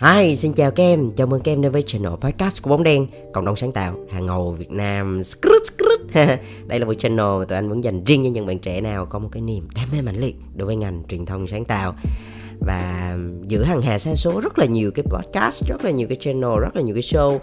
Hi, 0.00 0.36
xin 0.36 0.52
chào 0.52 0.70
các 0.70 0.82
em, 0.82 1.12
chào 1.16 1.26
mừng 1.26 1.40
các 1.40 1.52
em 1.52 1.62
đến 1.62 1.72
với 1.72 1.82
channel 1.82 2.12
podcast 2.20 2.62
của 2.62 2.70
Bóng 2.70 2.82
Đen 2.82 3.06
Cộng 3.32 3.44
đồng 3.44 3.56
sáng 3.56 3.72
tạo, 3.72 3.96
hàng 4.10 4.26
ngầu 4.26 4.50
Việt 4.50 4.70
Nam. 4.70 5.20
Đây 6.66 6.78
là 6.78 6.84
một 6.86 6.94
channel 6.94 7.38
mà 7.38 7.44
tụi 7.44 7.56
anh 7.56 7.68
muốn 7.68 7.84
dành 7.84 8.04
riêng 8.04 8.24
cho 8.24 8.30
những 8.30 8.46
bạn 8.46 8.58
trẻ 8.58 8.80
nào 8.80 9.06
có 9.06 9.18
một 9.18 9.28
cái 9.32 9.42
niềm 9.42 9.68
đam 9.74 9.88
mê 9.92 10.02
mãnh 10.02 10.16
liệt 10.16 10.36
đối 10.54 10.66
với 10.66 10.76
ngành 10.76 11.02
truyền 11.08 11.26
thông 11.26 11.46
sáng 11.46 11.64
tạo. 11.64 11.94
Và 12.60 13.16
giữa 13.46 13.64
hàng 13.64 13.82
hà 13.82 13.98
sa 13.98 14.14
số 14.14 14.40
rất 14.40 14.58
là 14.58 14.66
nhiều 14.66 14.90
cái 14.90 15.04
podcast, 15.10 15.64
rất 15.68 15.84
là 15.84 15.90
nhiều 15.90 16.08
cái 16.08 16.16
channel, 16.20 16.60
rất 16.60 16.76
là 16.76 16.82
nhiều 16.82 16.94
cái 16.94 17.02
show 17.02 17.38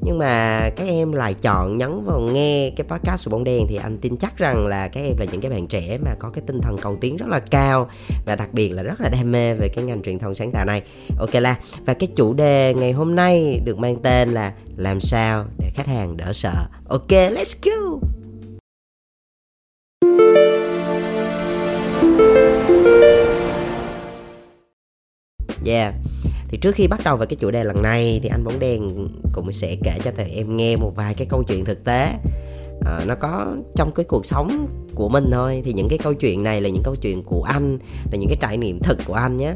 nhưng 0.00 0.18
mà 0.18 0.60
các 0.76 0.84
em 0.86 1.12
lại 1.12 1.34
chọn 1.34 1.78
nhấn 1.78 2.04
vào 2.04 2.20
nghe 2.20 2.70
cái 2.76 2.86
podcast 2.88 3.24
của 3.24 3.30
bóng 3.30 3.44
đen 3.44 3.66
thì 3.68 3.76
anh 3.76 3.98
tin 3.98 4.16
chắc 4.16 4.36
rằng 4.36 4.66
là 4.66 4.88
các 4.88 5.00
em 5.00 5.16
là 5.18 5.26
những 5.32 5.40
cái 5.40 5.50
bạn 5.50 5.66
trẻ 5.66 5.98
mà 6.04 6.14
có 6.18 6.30
cái 6.30 6.42
tinh 6.46 6.60
thần 6.60 6.76
cầu 6.82 6.96
tiến 7.00 7.16
rất 7.16 7.28
là 7.28 7.40
cao 7.40 7.90
và 8.26 8.36
đặc 8.36 8.48
biệt 8.52 8.68
là 8.68 8.82
rất 8.82 9.00
là 9.00 9.08
đam 9.08 9.32
mê 9.32 9.54
về 9.54 9.68
cái 9.68 9.84
ngành 9.84 10.02
truyền 10.02 10.18
thông 10.18 10.34
sáng 10.34 10.52
tạo 10.52 10.64
này. 10.64 10.82
Ok 11.18 11.34
là 11.34 11.56
và 11.86 11.94
cái 11.94 12.08
chủ 12.16 12.34
đề 12.34 12.74
ngày 12.74 12.92
hôm 12.92 13.16
nay 13.16 13.60
được 13.64 13.78
mang 13.78 13.96
tên 14.02 14.34
là 14.34 14.52
làm 14.76 15.00
sao 15.00 15.44
để 15.58 15.70
khách 15.74 15.86
hàng 15.86 16.16
đỡ 16.16 16.32
sợ? 16.32 16.66
Ok, 16.88 17.10
let's 17.10 17.56
go! 17.62 17.98
Yeah 25.64 25.94
thì 26.48 26.58
trước 26.58 26.74
khi 26.74 26.86
bắt 26.86 27.00
đầu 27.04 27.16
về 27.16 27.26
cái 27.26 27.36
chủ 27.36 27.50
đề 27.50 27.64
lần 27.64 27.82
này 27.82 28.20
thì 28.22 28.28
anh 28.28 28.44
bóng 28.44 28.58
đen 28.58 29.08
cũng 29.32 29.52
sẽ 29.52 29.76
kể 29.84 29.98
cho 30.04 30.10
tụi 30.10 30.26
em 30.26 30.56
nghe 30.56 30.76
một 30.76 30.96
vài 30.96 31.14
cái 31.14 31.26
câu 31.30 31.42
chuyện 31.42 31.64
thực 31.64 31.84
tế. 31.84 32.14
À, 32.86 33.00
nó 33.06 33.14
có 33.14 33.46
trong 33.76 33.90
cái 33.94 34.04
cuộc 34.04 34.26
sống 34.26 34.66
của 34.94 35.08
mình 35.08 35.30
thôi. 35.32 35.62
Thì 35.64 35.72
những 35.72 35.88
cái 35.88 35.98
câu 35.98 36.14
chuyện 36.14 36.42
này 36.42 36.60
là 36.60 36.68
những 36.68 36.82
câu 36.82 36.96
chuyện 36.96 37.22
của 37.22 37.42
anh 37.42 37.78
là 38.12 38.18
những 38.18 38.28
cái 38.28 38.38
trải 38.40 38.56
nghiệm 38.56 38.80
thực 38.80 38.98
của 39.06 39.14
anh 39.14 39.36
nhé. 39.36 39.54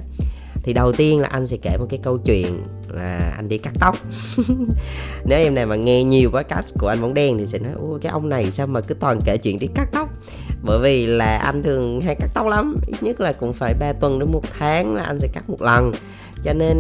Thì 0.62 0.73
đầu 0.73 0.92
tiên 0.92 1.20
là 1.20 1.28
anh 1.28 1.47
sẽ 1.47 1.56
kể 1.62 1.77
một 1.78 1.86
cái 1.91 2.00
câu 2.02 2.19
chuyện 2.19 2.62
là 2.88 3.33
anh 3.36 3.48
đi 3.48 3.59
cắt 3.59 3.72
tóc. 3.80 3.97
Nếu 5.24 5.38
em 5.38 5.55
này 5.55 5.66
mà 5.66 5.77
nghe 5.77 6.05
nhiều 6.05 6.30
podcast 6.30 6.75
của 6.78 6.88
anh 6.88 7.00
bóng 7.00 7.14
đen 7.14 7.38
thì 7.38 7.47
sẽ 7.47 7.59
nói 7.59 7.72
ôi 7.81 7.98
cái 8.03 8.12
ông 8.12 8.28
này 8.28 8.50
sao 8.50 8.66
mà 8.66 8.81
cứ 8.81 8.94
toàn 8.94 9.20
kể 9.25 9.36
chuyện 9.36 9.59
đi 9.59 9.66
cắt 9.75 9.88
tóc? 9.92 10.09
Bởi 10.62 10.78
vì 10.83 11.06
là 11.06 11.36
anh 11.36 11.62
thường 11.62 12.00
hay 12.00 12.14
cắt 12.14 12.28
tóc 12.34 12.47
lắm. 12.47 12.77
Ít 12.86 13.03
nhất 13.03 13.20
là 13.20 13.33
cũng 13.33 13.53
phải 13.53 13.75
3 13.75 13.92
tuần 13.92 14.19
đến 14.19 14.33
một 14.33 14.42
tháng 14.59 14.94
là 14.94 15.03
anh 15.03 15.19
sẽ 15.19 15.28
cắt 15.33 15.50
một 15.50 15.62
lần 15.62 15.92
cho 16.44 16.52
nên 16.52 16.76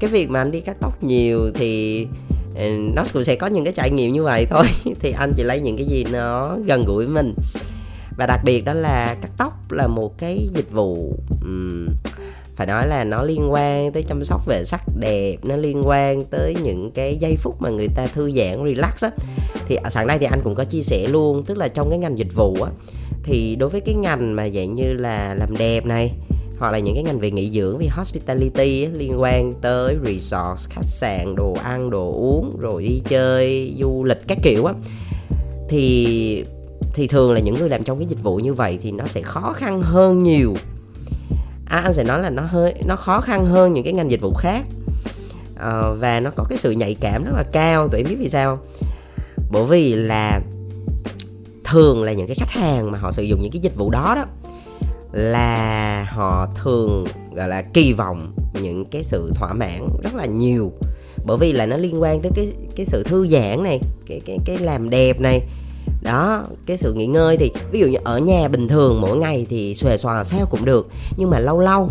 cái 0.00 0.10
việc 0.10 0.30
mà 0.30 0.40
anh 0.40 0.50
đi 0.50 0.60
cắt 0.60 0.76
tóc 0.80 1.04
nhiều 1.04 1.50
thì 1.54 2.06
ừ, 2.54 2.70
nó 2.94 3.04
cũng 3.12 3.24
sẽ 3.24 3.36
có 3.36 3.46
những 3.46 3.64
cái 3.64 3.72
trải 3.76 3.90
nghiệm 3.90 4.12
như 4.12 4.22
vậy 4.22 4.46
thôi. 4.50 4.66
Thì 5.00 5.14
anh 5.18 5.32
chỉ 5.36 5.42
lấy 5.42 5.60
những 5.60 5.76
cái 5.76 5.86
gì 5.86 6.04
nó 6.12 6.56
gần 6.66 6.84
gũi 6.86 7.06
với 7.06 7.14
mình. 7.14 7.34
Và 8.18 8.26
đặc 8.26 8.40
biệt 8.44 8.64
đó 8.64 8.72
là 8.72 9.16
cắt 9.22 9.30
tóc 9.38 9.72
là 9.72 9.86
một 9.86 10.18
cái 10.18 10.48
dịch 10.54 10.70
vụ 10.72 11.16
um, 11.42 11.86
phải 12.56 12.66
nói 12.66 12.86
là 12.86 13.04
nó 13.04 13.22
liên 13.22 13.52
quan 13.52 13.92
tới 13.92 14.02
chăm 14.02 14.24
sóc 14.24 14.46
về 14.46 14.64
sắc 14.64 14.82
đẹp 14.98 15.36
nó 15.42 15.56
liên 15.56 15.82
quan 15.86 16.24
tới 16.24 16.56
những 16.62 16.90
cái 16.94 17.16
giây 17.16 17.36
phút 17.36 17.62
mà 17.62 17.70
người 17.70 17.88
ta 17.88 18.06
thư 18.06 18.30
giãn 18.30 18.64
relax 18.64 19.04
á. 19.04 19.10
Thì 19.68 19.74
ở 19.74 19.90
sẵn 19.90 20.06
đây 20.06 20.18
thì 20.18 20.26
anh 20.26 20.40
cũng 20.44 20.54
có 20.54 20.64
chia 20.64 20.82
sẻ 20.82 21.06
luôn 21.08 21.44
tức 21.44 21.56
là 21.56 21.68
trong 21.68 21.90
cái 21.90 21.98
ngành 21.98 22.18
dịch 22.18 22.34
vụ 22.34 22.56
á 22.62 22.70
thì 23.22 23.56
đối 23.56 23.68
với 23.68 23.80
cái 23.80 23.94
ngành 23.94 24.36
mà 24.36 24.48
dạng 24.48 24.74
như 24.74 24.92
là 24.92 25.34
làm 25.34 25.56
đẹp 25.56 25.86
này 25.86 26.12
hoặc 26.58 26.70
là 26.70 26.78
những 26.78 26.94
cái 26.94 27.02
ngành 27.02 27.18
về 27.18 27.30
nghỉ 27.30 27.50
dưỡng 27.50 27.78
về 27.78 27.86
hospitality 27.90 28.86
liên 28.86 29.20
quan 29.20 29.54
tới 29.60 29.96
resort 30.04 30.68
khách 30.70 30.84
sạn 30.84 31.34
đồ 31.36 31.56
ăn 31.62 31.90
đồ 31.90 32.12
uống 32.12 32.56
rồi 32.58 32.82
đi 32.82 33.02
chơi 33.08 33.74
du 33.80 34.04
lịch 34.04 34.28
các 34.28 34.38
kiểu 34.42 34.64
á. 34.64 34.74
Thì 35.68 36.44
thì 36.94 37.06
thường 37.06 37.32
là 37.32 37.40
những 37.40 37.54
người 37.54 37.68
làm 37.68 37.84
trong 37.84 37.98
cái 37.98 38.06
dịch 38.06 38.22
vụ 38.22 38.36
như 38.36 38.54
vậy 38.54 38.78
thì 38.82 38.90
nó 38.90 39.06
sẽ 39.06 39.22
khó 39.22 39.52
khăn 39.56 39.82
hơn 39.82 40.22
nhiều. 40.22 40.54
À, 41.66 41.78
anh 41.78 41.92
sẽ 41.92 42.04
nói 42.04 42.22
là 42.22 42.30
nó 42.30 42.42
hơi 42.42 42.74
nó 42.86 42.96
khó 42.96 43.20
khăn 43.20 43.46
hơn 43.46 43.72
những 43.72 43.84
cái 43.84 43.92
ngành 43.92 44.10
dịch 44.10 44.20
vụ 44.20 44.32
khác. 44.32 44.66
À, 45.56 45.82
và 45.98 46.20
nó 46.20 46.30
có 46.30 46.44
cái 46.48 46.58
sự 46.58 46.70
nhạy 46.70 46.94
cảm 47.00 47.24
rất 47.24 47.32
là 47.36 47.44
cao 47.52 47.88
tụi 47.88 48.00
em 48.00 48.08
biết 48.08 48.16
vì 48.18 48.28
sao 48.28 48.58
bởi 49.50 49.64
vì 49.64 49.94
là 49.94 50.40
thường 51.64 52.02
là 52.02 52.12
những 52.12 52.26
cái 52.26 52.36
khách 52.36 52.50
hàng 52.50 52.90
mà 52.90 52.98
họ 52.98 53.12
sử 53.12 53.22
dụng 53.22 53.40
những 53.42 53.52
cái 53.52 53.60
dịch 53.60 53.76
vụ 53.76 53.90
đó 53.90 54.14
đó 54.16 54.24
là 55.14 56.06
họ 56.10 56.48
thường, 56.62 57.04
gọi 57.34 57.48
là, 57.48 57.62
kỳ 57.62 57.92
vọng 57.92 58.32
những 58.62 58.84
cái 58.84 59.02
sự 59.02 59.32
thỏa 59.34 59.52
mãn 59.52 59.88
rất 60.02 60.14
là 60.14 60.26
nhiều. 60.26 60.72
Bởi 61.26 61.36
vì 61.36 61.52
là 61.52 61.66
nó 61.66 61.76
liên 61.76 62.02
quan 62.02 62.20
tới 62.22 62.32
cái 62.34 62.52
cái 62.76 62.86
sự 62.86 63.02
thư 63.02 63.26
giãn 63.26 63.62
này, 63.62 63.80
cái 64.06 64.20
cái 64.26 64.38
cái 64.44 64.58
làm 64.58 64.90
đẹp 64.90 65.20
này. 65.20 65.42
Đó, 66.02 66.44
cái 66.66 66.76
sự 66.76 66.94
nghỉ 66.94 67.06
ngơi 67.06 67.36
thì, 67.36 67.52
ví 67.70 67.80
dụ 67.80 67.86
như 67.86 67.98
ở 68.04 68.18
nhà 68.18 68.48
bình 68.48 68.68
thường 68.68 69.00
mỗi 69.00 69.16
ngày 69.16 69.46
thì 69.50 69.74
xòe 69.74 69.96
xòa 69.96 70.24
sao 70.24 70.46
cũng 70.50 70.64
được, 70.64 70.88
nhưng 71.16 71.30
mà 71.30 71.38
lâu 71.38 71.60
lâu 71.60 71.90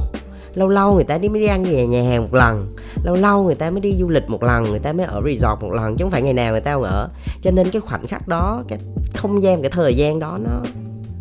lâu 0.56 0.70
lâu 0.70 0.94
người 0.96 1.04
ta 1.04 1.18
đi 1.18 1.30
mới 1.30 1.40
đi 1.42 1.48
ăn 1.48 1.64
về 1.64 1.88
nhà 1.88 2.04
hàng 2.04 2.22
một 2.22 2.34
lần, 2.34 2.76
lâu 3.04 3.16
lâu 3.16 3.44
người 3.44 3.56
ta 3.56 3.70
mới 3.72 3.80
đi 3.80 3.96
du 4.00 4.10
lịch 4.10 4.30
một 4.30 4.44
lần, 4.44 4.64
người 4.64 4.80
ta 4.80 4.94
mới 4.94 5.06
ở 5.06 5.22
resort 5.26 5.62
một 5.62 5.72
lần, 5.72 5.98
chứ 5.98 6.04
không 6.04 6.12
phải 6.12 6.22
ngày 6.22 6.34
nào 6.34 6.52
người 6.52 6.62
ta 6.62 6.74
không 6.74 6.84
ở. 6.84 7.10
Cho 7.42 7.52
nên 7.52 7.70
cái 7.70 7.82
khoảnh 7.82 8.08
khắc 8.08 8.28
đó, 8.28 8.64
cái 8.68 8.80
không 9.16 9.42
gian, 9.44 9.62
cái 9.62 9.72
thời 9.72 9.94
gian 9.96 10.20
đó 10.20 10.38
nó 10.44 10.52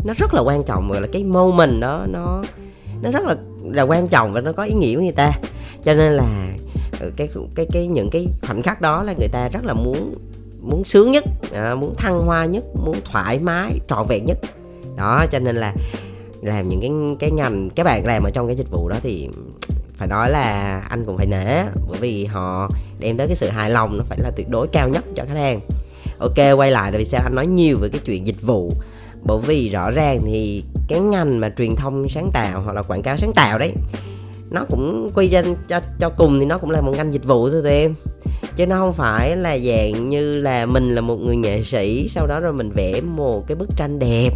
nó 0.05 0.15
rất 0.17 0.35
là 0.35 0.41
quan 0.41 0.65
trọng 0.65 0.89
gọi 0.91 1.01
là 1.01 1.07
cái 1.13 1.25
moment 1.25 1.81
đó 1.81 2.07
nó 2.09 2.43
nó 3.03 3.11
rất 3.11 3.25
là 3.25 3.37
là 3.65 3.83
quan 3.83 4.09
trọng 4.09 4.33
và 4.33 4.41
nó 4.41 4.53
có 4.53 4.63
ý 4.63 4.75
nghĩa 4.75 4.95
với 4.95 5.05
người 5.05 5.13
ta. 5.13 5.33
Cho 5.85 5.95
nên 5.95 6.13
là 6.13 6.49
ừ, 7.01 7.13
cái 7.17 7.29
cái 7.55 7.67
cái 7.73 7.87
những 7.87 8.11
cái 8.11 8.27
khoảnh 8.43 8.63
khắc 8.63 8.81
đó 8.81 9.03
là 9.03 9.13
người 9.19 9.29
ta 9.29 9.49
rất 9.49 9.65
là 9.65 9.75
muốn 9.75 10.15
muốn 10.61 10.85
sướng 10.85 11.11
nhất 11.13 11.25
à, 11.53 11.75
muốn 11.75 11.95
thăng 11.95 12.27
hoa 12.27 12.45
nhất 12.45 12.65
muốn 12.85 12.97
thoải 13.05 13.39
mái 13.39 13.79
trọn 13.89 14.07
vẹn 14.09 14.25
nhất. 14.27 14.39
Đó 14.97 15.27
cho 15.31 15.39
nên 15.39 15.57
là 15.57 15.75
làm 16.43 16.69
những 16.69 16.81
cái 16.81 16.91
cái 17.19 17.31
ngành 17.31 17.71
các 17.71 17.85
bạn 17.85 18.07
làm 18.07 18.23
ở 18.23 18.31
trong 18.31 18.47
cái 18.47 18.57
dịch 18.57 18.71
vụ 18.71 18.89
đó 18.89 18.97
thì 19.03 19.29
phải 19.97 20.09
nói 20.09 20.31
là 20.31 20.81
anh 20.89 21.05
cũng 21.05 21.17
phải 21.17 21.27
nể 21.27 21.63
bởi 21.89 21.99
vì 22.01 22.25
họ 22.25 22.71
đem 22.99 23.17
tới 23.17 23.27
cái 23.27 23.37
sự 23.37 23.49
hài 23.49 23.71
lòng 23.71 23.99
nó 23.99 24.05
phải 24.09 24.19
là 24.19 24.31
tuyệt 24.37 24.49
đối 24.49 24.69
cao 24.69 24.89
nhất 24.89 25.05
cho 25.15 25.25
khách 25.29 25.39
hàng. 25.39 25.61
Ok 26.19 26.39
quay 26.57 26.71
lại 26.71 26.93
là 26.93 26.99
vì 26.99 27.05
sao 27.05 27.21
anh 27.25 27.35
nói 27.35 27.47
nhiều 27.47 27.79
về 27.79 27.89
cái 27.89 28.01
chuyện 28.05 28.27
dịch 28.27 28.43
vụ 28.43 28.73
bởi 29.25 29.39
vì 29.39 29.69
rõ 29.69 29.91
ràng 29.91 30.21
thì 30.27 30.65
cái 30.89 31.01
ngành 31.01 31.41
mà 31.41 31.53
truyền 31.59 31.77
thông 31.77 32.09
sáng 32.09 32.31
tạo 32.33 32.63
hoặc 32.63 32.73
là 32.73 32.83
quảng 32.83 33.03
cáo 33.03 33.17
sáng 33.17 33.33
tạo 33.33 33.59
đấy, 33.59 33.73
nó 34.51 34.65
cũng 34.71 35.11
quy 35.15 35.29
ra 35.29 35.43
cho 35.69 35.81
cho 36.01 36.11
cùng 36.11 36.41
thì 36.41 36.47
nó 36.47 36.59
cũng 36.59 36.71
là 36.71 36.81
một 36.81 36.93
ngành 36.97 37.13
dịch 37.13 37.25
vụ 37.25 37.51
thôi 37.51 37.61
tụi 37.63 37.73
em. 37.73 37.95
Chứ 38.57 38.67
nó 38.67 38.79
không 38.79 38.93
phải 38.93 39.37
là 39.37 39.59
dạng 39.59 40.11
như 40.11 40.41
là 40.41 40.67
mình 40.67 40.95
là 40.95 41.01
một 41.01 41.17
người 41.17 41.37
nghệ 41.37 41.63
sĩ, 41.63 42.09
sau 42.09 42.27
đó 42.27 42.41
rồi 42.41 42.53
mình 42.53 42.71
vẽ 42.71 43.01
một 43.01 43.47
cái 43.47 43.57
bức 43.57 43.69
tranh 43.77 43.99
đẹp, 43.99 44.31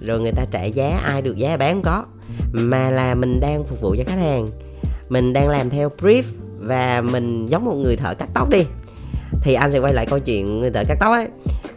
rồi 0.00 0.20
người 0.20 0.32
ta 0.32 0.44
trả 0.50 0.64
giá, 0.64 1.00
ai 1.04 1.22
được 1.22 1.36
giá 1.36 1.56
bán 1.56 1.82
có. 1.82 2.04
Mà 2.52 2.90
là 2.90 3.14
mình 3.14 3.40
đang 3.40 3.64
phục 3.64 3.80
vụ 3.80 3.94
cho 3.98 4.04
khách 4.06 4.18
hàng. 4.18 4.48
Mình 5.08 5.32
đang 5.32 5.48
làm 5.48 5.70
theo 5.70 5.90
brief 6.00 6.22
và 6.58 7.00
mình 7.00 7.46
giống 7.46 7.64
một 7.64 7.74
người 7.74 7.96
thợ 7.96 8.14
cắt 8.14 8.28
tóc 8.34 8.48
đi. 8.50 8.64
Thì 9.42 9.54
anh 9.54 9.72
sẽ 9.72 9.78
quay 9.78 9.94
lại 9.94 10.06
câu 10.06 10.18
chuyện 10.18 10.60
người 10.60 10.70
thợ 10.70 10.84
cắt 10.88 10.96
tóc 11.00 11.12
ấy, 11.12 11.28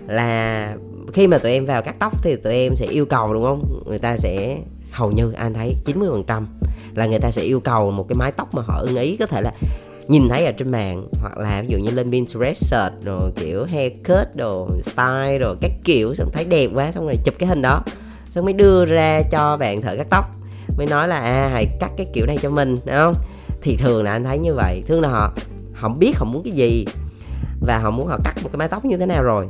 là 0.07 0.73
khi 1.13 1.27
mà 1.27 1.37
tụi 1.37 1.51
em 1.51 1.65
vào 1.65 1.81
cắt 1.81 1.95
tóc 1.99 2.23
thì 2.23 2.35
tụi 2.35 2.53
em 2.53 2.75
sẽ 2.75 2.85
yêu 2.85 3.05
cầu, 3.05 3.33
đúng 3.33 3.43
không? 3.43 3.83
Người 3.87 3.99
ta 3.99 4.17
sẽ, 4.17 4.57
hầu 4.91 5.11
như 5.11 5.31
anh 5.31 5.53
thấy 5.53 5.75
90% 5.85 6.45
là 6.95 7.05
người 7.05 7.19
ta 7.19 7.31
sẽ 7.31 7.41
yêu 7.41 7.59
cầu 7.59 7.91
một 7.91 8.05
cái 8.09 8.15
mái 8.15 8.31
tóc 8.31 8.53
mà 8.53 8.61
họ 8.61 8.79
ưng 8.79 8.97
ý. 8.97 9.17
Có 9.17 9.25
thể 9.25 9.41
là 9.41 9.51
nhìn 10.07 10.29
thấy 10.29 10.45
ở 10.45 10.51
trên 10.51 10.71
mạng, 10.71 11.07
hoặc 11.21 11.37
là 11.37 11.61
ví 11.61 11.67
dụ 11.67 11.77
như 11.77 11.91
lên 11.91 12.11
Pinterest 12.11 12.63
search 12.63 12.95
rồi 13.03 13.31
kiểu 13.35 13.65
haircut 13.65 14.35
đồ, 14.35 14.69
style 14.81 15.37
rồi 15.37 15.55
các 15.61 15.71
kiểu, 15.83 16.15
xong 16.15 16.29
thấy 16.33 16.45
đẹp 16.45 16.69
quá, 16.73 16.91
xong 16.91 17.05
rồi 17.05 17.15
chụp 17.25 17.35
cái 17.39 17.49
hình 17.49 17.61
đó, 17.61 17.83
xong 18.29 18.45
mới 18.45 18.53
đưa 18.53 18.85
ra 18.85 19.21
cho 19.31 19.57
bạn 19.57 19.81
thợ 19.81 19.95
cắt 19.95 20.07
tóc, 20.09 20.25
mới 20.77 20.87
nói 20.87 21.07
là 21.07 21.19
à 21.19 21.49
hãy 21.53 21.65
cắt 21.79 21.91
cái 21.97 22.07
kiểu 22.13 22.25
này 22.25 22.37
cho 22.41 22.49
mình 22.49 22.75
đúng 22.85 22.95
không? 22.95 23.13
Thì 23.61 23.77
thường 23.77 24.03
là 24.03 24.11
anh 24.11 24.23
thấy 24.23 24.39
như 24.39 24.53
vậy. 24.53 24.83
Thường 24.87 25.01
là 25.01 25.09
họ 25.09 25.33
họ 25.73 25.89
biết 25.89 26.17
họ 26.17 26.25
muốn 26.25 26.43
cái 26.43 26.53
gì 26.53 26.85
và 27.61 27.77
họ 27.77 27.91
muốn 27.91 28.07
họ 28.07 28.19
cắt 28.23 28.33
một 28.43 28.49
cái 28.51 28.57
mái 28.57 28.67
tóc 28.67 28.85
như 28.85 28.97
thế 28.97 29.05
nào 29.05 29.23
rồi 29.23 29.45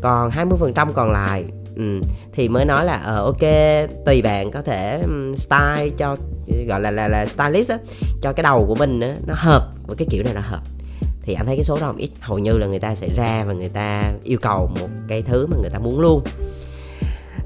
còn 0.00 0.30
20% 0.30 0.92
còn 0.92 1.10
lại 1.10 1.44
ừ, 1.76 2.00
thì 2.32 2.48
mới 2.48 2.64
nói 2.64 2.84
là 2.84 2.96
ờ 2.96 3.24
ok 3.24 3.42
tùy 4.06 4.22
bạn 4.22 4.50
có 4.50 4.62
thể 4.62 5.00
ừ, 5.02 5.32
style 5.36 5.90
cho 5.98 6.16
gọi 6.68 6.80
là 6.80 6.90
là 6.90 7.08
là 7.08 7.26
stylist 7.26 7.70
á 7.70 7.78
cho 8.22 8.32
cái 8.32 8.42
đầu 8.42 8.64
của 8.68 8.74
mình 8.74 9.00
á, 9.00 9.16
nó 9.26 9.34
hợp 9.36 9.68
với 9.86 9.96
cái 9.96 10.08
kiểu 10.10 10.22
này 10.22 10.34
nó 10.34 10.40
hợp. 10.40 10.60
Thì 11.22 11.34
anh 11.34 11.46
thấy 11.46 11.56
cái 11.56 11.64
số 11.64 11.78
đó 11.80 11.94
ít 11.98 12.10
hầu 12.20 12.38
như 12.38 12.58
là 12.58 12.66
người 12.66 12.78
ta 12.78 12.94
sẽ 12.94 13.08
ra 13.16 13.44
và 13.44 13.52
người 13.52 13.68
ta 13.68 14.12
yêu 14.24 14.38
cầu 14.42 14.70
một 14.80 14.88
cái 15.08 15.22
thứ 15.22 15.46
mà 15.46 15.56
người 15.60 15.70
ta 15.70 15.78
muốn 15.78 16.00
luôn. 16.00 16.24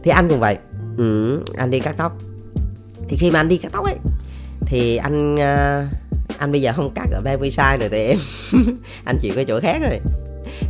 Thì 0.03 0.11
anh 0.11 0.29
cũng 0.29 0.41
vậy 0.41 0.57
ừ, 0.97 1.41
anh 1.57 1.71
đi 1.71 1.81
cắt 1.81 1.95
tóc. 1.99 2.13
Thì 3.09 3.17
khi 3.17 3.31
mà 3.31 3.41
anh 3.41 3.49
đi 3.49 3.57
cắt 3.57 3.73
tóc 3.73 3.85
ấy 3.85 3.97
thì 4.61 4.97
anh 4.97 5.35
uh, 5.35 6.39
anh 6.39 6.53
bây 6.53 6.61
giờ 6.61 6.73
không 6.77 6.91
cắt 6.95 7.09
ở 7.13 7.21
baby 7.25 7.51
sai 7.51 7.79
rồi 7.79 7.89
tụi 7.89 8.01
em. 8.01 8.19
Anh 9.05 9.19
chuyển 9.23 9.35
cái 9.35 9.45
chỗ 9.45 9.61
khác 9.61 9.79
rồi 9.83 10.01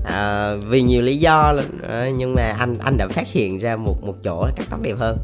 à, 0.05 0.51
vì 0.69 0.83
nhiều 0.83 1.03
lý 1.03 1.17
do 1.17 1.55
à, 1.89 2.11
nhưng 2.17 2.35
mà 2.35 2.55
anh 2.59 2.79
anh 2.79 2.97
đã 2.97 3.09
phát 3.09 3.29
hiện 3.29 3.59
ra 3.59 3.77
một 3.77 4.05
một 4.05 4.15
chỗ 4.25 4.47
cắt 4.57 4.67
tóc 4.71 4.83
đẹp 4.83 4.95
hơn. 4.99 5.19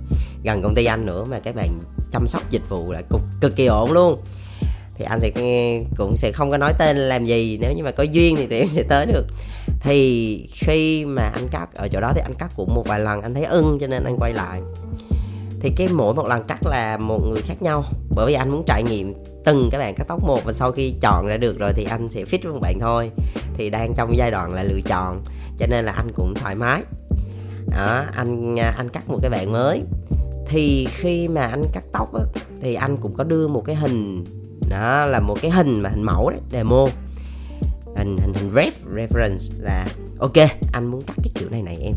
Gần 0.45 0.63
công 0.63 0.75
ty 0.75 0.85
anh 0.85 1.07
nữa 1.07 1.25
mà 1.25 1.41
các 1.41 1.55
bạn 1.55 1.79
chăm 2.13 2.29
sóc 2.29 2.43
dịch 2.51 2.69
vụ 2.69 2.93
là 2.93 3.03
cực 3.11 3.21
cực 3.41 3.57
kỳ 3.57 3.67
ổn 3.67 3.93
luôn. 3.93 4.23
Thì 4.95 5.05
anh 5.05 5.21
sẽ 5.21 5.31
cũng 5.97 6.17
sẽ 6.17 6.33
không 6.33 6.51
có 6.51 6.59
nói 6.59 6.73
tên 6.79 6.97
làm 6.97 7.25
gì 7.25 7.59
nếu 7.61 7.73
như 7.77 7.83
mà 7.83 7.91
có 7.91 8.03
duyên 8.03 8.37
thì 8.37 8.47
tụi 8.47 8.59
em 8.59 8.67
sẽ 8.67 8.83
tới 8.83 9.07
được. 9.07 9.27
Thì 9.81 10.49
khi 10.53 11.05
mà 11.05 11.23
anh 11.23 11.49
cắt 11.51 11.69
ở 11.75 11.89
chỗ 11.89 12.01
đó 12.01 12.13
thì 12.15 12.21
anh 12.21 12.35
cắt 12.35 12.51
cũng 12.57 12.75
một 12.75 12.85
vài 12.87 13.01
lần 13.01 13.23
anh 13.23 13.35
thấy 13.35 13.45
ưng 13.45 13.79
cho 13.81 13.87
nên 13.87 14.05
anh 14.05 14.17
quay 14.19 14.33
lại. 14.33 14.61
Thì 15.61 15.71
cái 15.77 15.89
mỗi 15.89 16.15
một 16.15 16.27
lần 16.27 16.43
cắt 16.43 16.67
là 16.67 16.97
một 16.97 17.21
người 17.31 17.43
khác 17.43 17.63
nhau 17.63 17.85
bởi 18.17 18.27
vì 18.27 18.35
anh 18.35 18.51
muốn 18.51 18.63
trải 18.67 18.83
nghiệm 18.83 19.15
từng 19.49 19.69
các 19.71 19.79
bạn 19.79 19.95
cắt 19.95 20.05
tóc 20.09 20.23
một 20.23 20.45
và 20.45 20.53
sau 20.53 20.73
khi 20.73 20.95
chọn 21.01 21.27
ra 21.27 21.37
được 21.37 21.59
rồi 21.59 21.73
thì 21.77 21.85
anh 21.85 22.09
sẽ 22.09 22.25
fit 22.25 22.53
với 22.53 22.61
bạn 22.61 22.79
thôi. 22.81 23.11
Thì 23.55 23.71
đang 23.71 23.95
trong 23.95 24.17
giai 24.17 24.31
đoạn 24.31 24.55
là 24.55 24.63
lựa 24.63 24.81
chọn 24.81 25.23
cho 25.59 25.67
nên 25.67 25.85
là 25.85 25.93
anh 25.93 26.13
cũng 26.15 26.35
thoải 26.35 26.55
mái. 26.55 26.83
Đó 27.67 28.05
anh 28.17 28.61
à, 28.61 28.75
anh 28.77 28.89
cắt 28.89 29.09
một 29.09 29.19
cái 29.23 29.31
bạn 29.31 29.53
mới. 29.53 29.83
Thì 30.47 30.89
khi 30.91 31.29
mà 31.29 31.43
anh 31.43 31.65
cắt 31.73 31.85
tóc 31.93 32.15
á, 32.15 32.23
thì 32.61 32.75
anh 32.75 32.97
cũng 32.97 33.15
có 33.15 33.25
đưa 33.25 33.49
một 33.49 33.63
cái 33.65 33.77
hình 33.77 34.25
đó 34.69 35.07
là 35.07 35.21
một 35.21 35.37
cái 35.43 35.51
hình 35.51 35.81
mà 35.81 35.91
hình 35.91 36.03
mẫu 36.03 36.31
đấy 36.31 36.41
demo. 36.53 36.87
Hình 37.97 38.19
hình 38.19 38.33
hình 38.35 38.51
ref 38.55 38.71
reference 38.95 39.53
là 39.61 39.87
ok 40.19 40.37
anh 40.73 40.87
muốn 40.87 41.03
cắt 41.03 41.15
cái 41.17 41.31
kiểu 41.35 41.49
này 41.51 41.63
này 41.63 41.79
em 41.83 41.95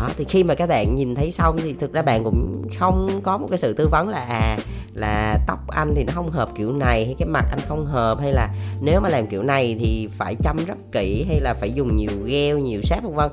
đó 0.00 0.10
thì 0.16 0.24
khi 0.24 0.44
mà 0.44 0.54
các 0.54 0.68
bạn 0.68 0.94
nhìn 0.94 1.14
thấy 1.14 1.30
xong 1.30 1.58
thì 1.62 1.72
thực 1.72 1.92
ra 1.92 2.02
bạn 2.02 2.24
cũng 2.24 2.62
không 2.78 3.20
có 3.22 3.38
một 3.38 3.46
cái 3.50 3.58
sự 3.58 3.72
tư 3.72 3.88
vấn 3.90 4.08
là 4.08 4.18
à 4.18 4.58
là 4.94 5.38
tóc 5.46 5.58
anh 5.68 5.92
thì 5.96 6.04
nó 6.04 6.12
không 6.14 6.30
hợp 6.30 6.50
kiểu 6.56 6.72
này 6.72 7.04
hay 7.04 7.14
cái 7.18 7.28
mặt 7.28 7.44
anh 7.50 7.60
không 7.68 7.86
hợp 7.86 8.18
hay 8.20 8.32
là 8.32 8.48
nếu 8.80 9.00
mà 9.00 9.08
làm 9.08 9.26
kiểu 9.26 9.42
này 9.42 9.76
thì 9.80 10.08
phải 10.18 10.34
chăm 10.34 10.64
rất 10.64 10.78
kỹ 10.92 11.24
hay 11.28 11.40
là 11.40 11.54
phải 11.54 11.72
dùng 11.72 11.96
nhiều 11.96 12.10
gel, 12.24 12.56
nhiều 12.56 12.80
sáp 12.82 13.02
vân 13.02 13.14
vân. 13.14 13.30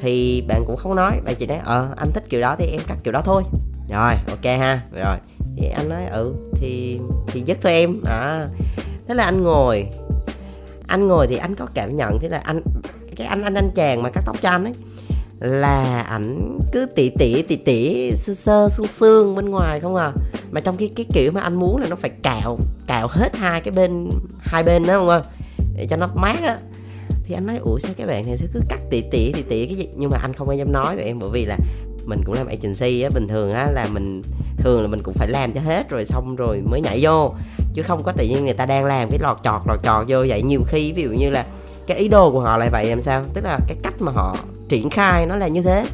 Thì 0.00 0.44
bạn 0.48 0.64
cũng 0.66 0.76
không 0.76 0.96
nói, 0.96 1.20
bạn 1.24 1.34
chỉ 1.38 1.46
nói 1.46 1.58
ờ 1.64 1.88
anh 1.96 2.10
thích 2.12 2.24
kiểu 2.28 2.40
đó 2.40 2.56
thì 2.58 2.66
em 2.66 2.80
cắt 2.86 2.96
kiểu 3.04 3.12
đó 3.12 3.22
thôi. 3.24 3.42
Rồi, 3.88 4.14
ok 4.28 4.44
ha. 4.44 4.80
Rồi, 4.92 5.16
thì 5.56 5.68
anh 5.68 5.88
nói 5.88 6.06
ừ 6.06 6.34
thì 6.54 7.00
thì 7.26 7.42
dứt 7.46 7.58
thôi 7.62 7.72
em. 7.72 8.00
À 8.06 8.46
thế 9.08 9.14
là 9.14 9.24
anh 9.24 9.42
ngồi. 9.42 9.86
Anh 10.86 11.08
ngồi 11.08 11.26
thì 11.26 11.36
anh 11.36 11.54
có 11.54 11.66
cảm 11.74 11.96
nhận, 11.96 12.18
thế 12.20 12.28
là 12.28 12.38
anh, 12.44 12.62
cái 13.16 13.26
anh 13.26 13.42
anh 13.42 13.54
anh 13.54 13.70
chàng 13.74 14.02
mà 14.02 14.10
cắt 14.10 14.22
tóc 14.26 14.36
cho 14.42 14.50
anh 14.50 14.64
ấy 14.64 14.74
là 15.40 16.00
ảnh 16.00 16.58
cứ 16.72 16.86
tỉ 16.86 17.10
tỉ 17.18 17.42
tỉ 17.42 17.56
tỉ, 17.56 18.12
sơ 18.16 18.34
sơ 18.34 18.68
xương 18.68 18.86
xương 18.86 19.34
bên 19.34 19.48
ngoài 19.50 19.80
không 19.80 19.96
à. 19.96 20.12
Mà 20.50 20.60
trong 20.60 20.76
cái 20.76 20.90
cái 20.96 21.06
kiểu 21.12 21.32
mà 21.32 21.40
anh 21.40 21.54
muốn 21.54 21.80
là 21.80 21.86
nó 21.88 21.96
phải 21.96 22.10
cạo 22.10 22.58
cạo 22.86 23.08
hết 23.10 23.36
hai 23.36 23.60
cái 23.60 23.72
bên, 23.72 24.10
hai 24.38 24.62
bên 24.62 24.86
đó, 24.86 24.94
không 24.98 25.08
à. 25.08 25.22
Để 25.76 25.86
cho 25.90 25.96
nó 25.96 26.08
mát 26.14 26.42
á. 26.42 26.58
Thì 27.24 27.34
anh 27.34 27.46
nói, 27.46 27.56
ủa, 27.56 27.78
sao 27.78 27.92
các 27.96 28.06
bạn 28.06 28.26
này 28.26 28.36
sẽ 28.36 28.46
cứ 28.52 28.60
cắt 28.68 28.80
tỉ 28.90 29.02
tỉ 29.10 29.32
tỉ 29.32 29.42
tỉ 29.42 29.66
cái 29.66 29.76
gì? 29.76 29.88
Nhưng 29.96 30.10
mà 30.10 30.18
anh 30.22 30.32
không 30.32 30.46
có 30.46 30.52
dám 30.52 30.72
nói 30.72 30.96
tụi 30.96 31.04
em, 31.04 31.18
bởi 31.18 31.30
vì 31.32 31.46
là 31.46 31.56
mình 32.04 32.20
cũng 32.24 32.34
làm 32.34 32.46
agency 32.46 33.02
á, 33.02 33.10
bình 33.14 33.28
thường 33.28 33.52
á, 33.52 33.70
là 33.70 33.86
mình, 33.92 34.22
thường 34.56 34.82
là 34.82 34.88
mình 34.88 35.02
cũng 35.02 35.14
phải 35.14 35.28
làm 35.28 35.52
cho 35.52 35.60
hết 35.60 35.90
rồi 35.90 36.04
xong 36.04 36.36
rồi 36.36 36.62
mới 36.70 36.80
nhảy 36.80 36.98
vô. 37.02 37.34
Chứ 37.74 37.82
không 37.82 38.02
có 38.02 38.12
tự 38.12 38.24
nhiên 38.24 38.44
người 38.44 38.54
ta 38.54 38.66
đang 38.66 38.84
làm 38.84 39.10
cái 39.10 39.18
lọt 39.22 39.36
chọt 39.44 39.60
lọt 39.66 39.82
chọt 39.82 40.04
vô 40.08 40.24
vậy. 40.28 40.42
Nhiều 40.42 40.62
khi 40.66 40.92
ví 40.92 41.02
dụ 41.02 41.10
như 41.10 41.30
là 41.30 41.46
cái 41.86 41.98
ý 41.98 42.08
đồ 42.08 42.30
của 42.30 42.40
họ 42.40 42.56
lại 42.56 42.68
vậy, 42.72 42.86
làm 42.86 43.00
sao? 43.00 43.24
Tức 43.34 43.44
là 43.44 43.58
cái 43.68 43.76
cách 43.82 43.94
mà 44.00 44.12
họ 44.12 44.36
triển 44.70 44.90
khai 44.90 45.26
nó 45.26 45.36
là 45.36 45.48
như 45.48 45.62
thế. 45.62 45.86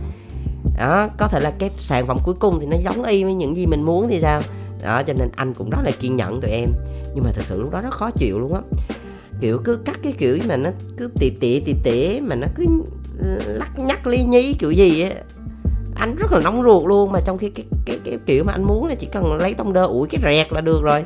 Đó, 0.78 1.08
có 1.18 1.28
thể 1.28 1.40
là 1.40 1.50
cái 1.58 1.70
sản 1.74 2.06
phẩm 2.06 2.18
cuối 2.24 2.34
cùng 2.34 2.60
thì 2.60 2.66
nó 2.66 2.76
giống 2.76 3.04
y 3.04 3.24
với 3.24 3.34
những 3.34 3.56
gì 3.56 3.66
mình 3.66 3.82
muốn 3.82 4.08
thì 4.08 4.20
sao? 4.20 4.42
Đó, 4.82 5.02
cho 5.02 5.12
nên 5.12 5.28
anh 5.36 5.54
cũng 5.54 5.70
rất 5.70 5.78
là 5.84 5.90
kiên 5.90 6.16
nhẫn 6.16 6.40
tụi 6.40 6.50
em. 6.50 6.70
Nhưng 7.14 7.24
mà 7.24 7.30
thật 7.34 7.42
sự 7.44 7.60
lúc 7.60 7.70
đó 7.70 7.80
rất 7.80 7.94
khó 7.94 8.10
chịu 8.10 8.38
luôn 8.40 8.54
á. 8.54 8.60
Kiểu 9.40 9.60
cứ 9.64 9.76
cắt 9.76 9.98
cái 10.02 10.12
kiểu 10.12 10.38
mà 10.48 10.56
nó 10.56 10.70
cứ 10.96 11.10
tỉ 11.20 11.30
tỉ 11.30 11.60
tỉ 11.60 11.74
tỉ 11.84 12.20
mà 12.20 12.34
nó 12.34 12.46
cứ 12.54 12.64
lắc 13.46 13.78
nhắc 13.78 14.06
ly 14.06 14.24
nhí 14.24 14.54
kiểu 14.58 14.70
gì 14.70 15.02
á. 15.02 15.10
Anh 15.94 16.16
rất 16.16 16.32
là 16.32 16.40
nóng 16.40 16.62
ruột 16.62 16.84
luôn 16.86 17.12
mà 17.12 17.20
trong 17.26 17.38
khi 17.38 17.50
cái 17.50 17.64
cái 17.86 17.98
cái 18.04 18.18
kiểu 18.26 18.44
mà 18.44 18.52
anh 18.52 18.64
muốn 18.64 18.86
là 18.86 18.94
chỉ 18.94 19.06
cần 19.12 19.36
lấy 19.36 19.54
tông 19.54 19.72
đơ 19.72 19.86
ủi 19.86 20.08
cái 20.08 20.20
rẹt 20.24 20.52
là 20.52 20.60
được 20.60 20.82
rồi. 20.82 21.04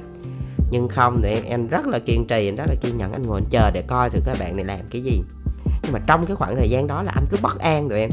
Nhưng 0.71 0.89
không 0.89 1.21
thì 1.23 1.41
em 1.47 1.67
rất 1.67 1.87
là 1.87 1.99
kiên 1.99 2.27
trì, 2.27 2.49
em 2.49 2.57
rất 2.57 2.65
là 2.69 2.75
kiên 2.81 2.97
nhẫn. 2.97 3.13
Anh 3.13 3.23
ngồi 3.23 3.41
anh 3.41 3.51
chờ 3.51 3.71
để 3.71 3.83
coi 3.83 4.11
thử 4.11 4.19
các 4.25 4.37
bạn 4.41 4.57
này 4.57 4.65
làm 4.65 4.79
cái 4.91 5.03
gì 5.03 5.23
nhưng 5.83 5.93
mà 5.93 5.99
trong 6.07 6.27
cái 6.27 6.37
khoảng 6.37 6.57
thời 6.57 6.71
gian 6.71 6.87
đó 6.87 7.03
là 7.03 7.13
anh 7.15 7.27
cứ 7.31 7.37
bất 7.43 7.59
an 7.59 7.89
rồi 7.89 8.01
em. 8.01 8.11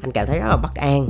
Anh 0.00 0.12
cảm 0.12 0.26
thấy 0.26 0.38
rất 0.38 0.46
là 0.48 0.56
bất 0.56 0.74
an. 0.74 1.08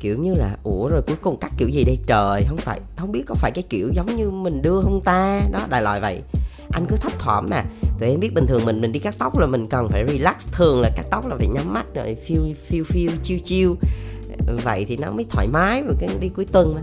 Kiểu 0.00 0.18
như 0.18 0.34
là, 0.34 0.56
ủa, 0.62 0.88
rồi 0.88 1.02
cuối 1.06 1.16
cùng 1.22 1.36
cắt 1.36 1.52
kiểu 1.58 1.68
gì 1.68 1.84
đây? 1.84 1.98
Trời, 2.06 2.44
không 2.48 2.56
phải, 2.56 2.80
không 2.96 3.12
biết 3.12 3.22
có 3.26 3.34
phải 3.34 3.50
cái 3.54 3.64
kiểu 3.68 3.88
giống 3.94 4.16
như 4.16 4.30
mình 4.30 4.62
đưa 4.62 4.80
không 4.80 5.00
ta? 5.04 5.40
Đó, 5.52 5.60
đại 5.68 5.82
loại 5.82 6.00
vậy. 6.00 6.22
Anh 6.72 6.86
cứ 6.88 6.96
thấp 6.96 7.18
thỏm 7.18 7.46
mà. 7.50 7.64
Tụi 7.98 8.08
em 8.10 8.20
biết 8.20 8.34
bình 8.34 8.46
thường 8.46 8.64
mình 8.64 8.80
mình 8.80 8.92
đi 8.92 9.00
cắt 9.00 9.14
tóc 9.18 9.38
là 9.38 9.46
mình 9.46 9.68
cần 9.68 9.88
phải 9.88 10.04
relax 10.08 10.48
thường, 10.52 10.80
là 10.80 10.90
cắt 10.96 11.06
tóc 11.10 11.26
là 11.26 11.36
phải 11.36 11.46
nhắm 11.46 11.72
mắt 11.72 11.86
rồi 11.94 12.16
feel 12.26 12.54
feel 12.68 12.82
feel 12.82 13.10
chiêu 13.22 13.38
chiêu. 13.44 13.76
Vậy 14.64 14.84
thì 14.88 14.96
nó 14.96 15.10
mới 15.10 15.26
thoải 15.30 15.48
mái 15.48 15.82
và 15.82 15.94
cái 16.00 16.08
đi 16.20 16.28
cuối 16.28 16.46
tuần 16.52 16.74
mà. 16.74 16.80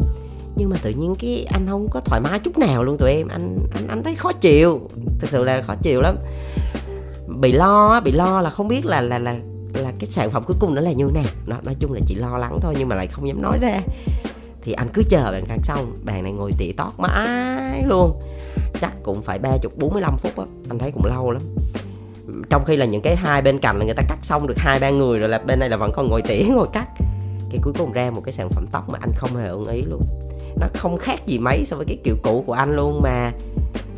Nhưng 0.56 0.70
mà 0.70 0.78
tự 0.82 0.90
nhiên 0.90 1.16
cái 1.20 1.46
anh 1.54 1.68
không 1.70 1.88
có 1.92 2.00
thoải 2.00 2.22
mái 2.22 2.40
chút 2.40 2.58
nào 2.58 2.84
luôn 2.84 2.98
tụi 2.98 3.12
em. 3.12 3.28
Anh 3.28 3.58
anh 3.74 3.88
anh 3.88 4.04
thấy 4.04 4.16
khó 4.16 4.32
chịu. 4.32 4.90
Thực 5.20 5.30
sự 5.30 5.44
là 5.44 5.62
khó 5.62 5.76
chịu 5.76 6.02
lắm 6.02 6.16
bị 7.42 7.52
lo 7.52 8.02
bị 8.04 8.12
lo 8.12 8.42
là 8.42 8.50
không 8.50 8.68
biết 8.68 8.86
là 8.86 9.02
là 9.02 9.20
là 9.20 9.36
là 9.74 9.92
cái 10.00 10.10
sản 10.10 10.32
phẩm 10.32 10.44
cuối 10.48 10.58
cùng 10.60 10.76
nó 10.76 10.82
là 10.82 10.92
như 10.92 11.10
nào. 11.14 11.24
Nó, 11.46 11.56
nói 11.64 11.76
chung 11.80 11.94
là 11.94 12.00
chỉ 12.06 12.16
lo 12.16 12.38
lắng 12.38 12.60
thôi 12.62 12.76
nhưng 12.78 12.88
mà 12.88 12.96
lại 12.96 13.08
không 13.08 13.28
dám 13.28 13.42
nói 13.42 13.58
ra. 13.62 13.82
Thì 14.62 14.72
anh 14.72 14.88
cứ 14.94 15.04
chờ 15.10 15.32
bạn 15.32 15.46
khác 15.46 15.58
xong, 15.64 16.00
bạn 16.04 16.24
này 16.24 16.32
ngồi 16.32 16.52
tỉ 16.58 16.72
tót 16.72 16.94
mãi 16.98 17.84
luôn. 17.86 18.22
Chắc 18.82 18.94
cũng 19.04 19.22
phải 19.22 19.40
ba 19.40 19.50
chục, 19.62 19.78
bốn 19.78 19.94
mươi 19.94 20.02
lăm 20.02 20.18
phút 20.18 20.38
á, 20.38 20.46
anh 20.70 20.80
thấy 20.80 20.92
cũng 20.92 21.06
lâu 21.06 21.32
lắm. 21.32 21.42
Trong 22.50 22.66
khi 22.66 22.78
là 22.78 22.86
những 22.86 23.02
cái 23.02 23.16
hai 23.16 23.42
bên 23.42 23.60
cạnh 23.60 23.80
là 23.80 23.86
người 23.86 23.94
ta 23.94 24.04
cắt 24.10 24.18
xong 24.22 24.48
được 24.48 24.58
hai 24.58 24.80
ba 24.80 24.90
người 24.90 25.20
rồi 25.20 25.30
là 25.30 25.40
bên 25.40 25.60
này 25.60 25.70
là 25.70 25.78
vẫn 25.78 25.92
còn 25.96 26.10
ngồi 26.10 26.22
tỉ 26.22 26.44
ngồi 26.50 26.68
cắt. 26.74 26.88
Cái 27.50 27.60
cuối 27.64 27.74
cùng 27.78 27.92
ra 27.92 28.12
một 28.12 28.22
cái 28.24 28.34
sản 28.34 28.50
phẩm 28.50 28.66
tóc 28.72 28.90
mà 28.90 29.00
anh 29.02 29.12
không 29.16 29.36
hề 29.36 29.48
ưng 29.48 29.66
ý 29.66 29.82
luôn. 29.82 30.02
Nó 30.60 30.68
không 30.74 30.98
khác 30.98 31.28
gì 31.28 31.40
mấy 31.40 31.66
so 31.66 31.78
với 31.78 31.86
cái 31.86 31.98
kiểu 32.04 32.16
cũ 32.24 32.44
của 32.48 32.54
anh 32.54 32.76
luôn 32.76 33.02
mà 33.02 33.32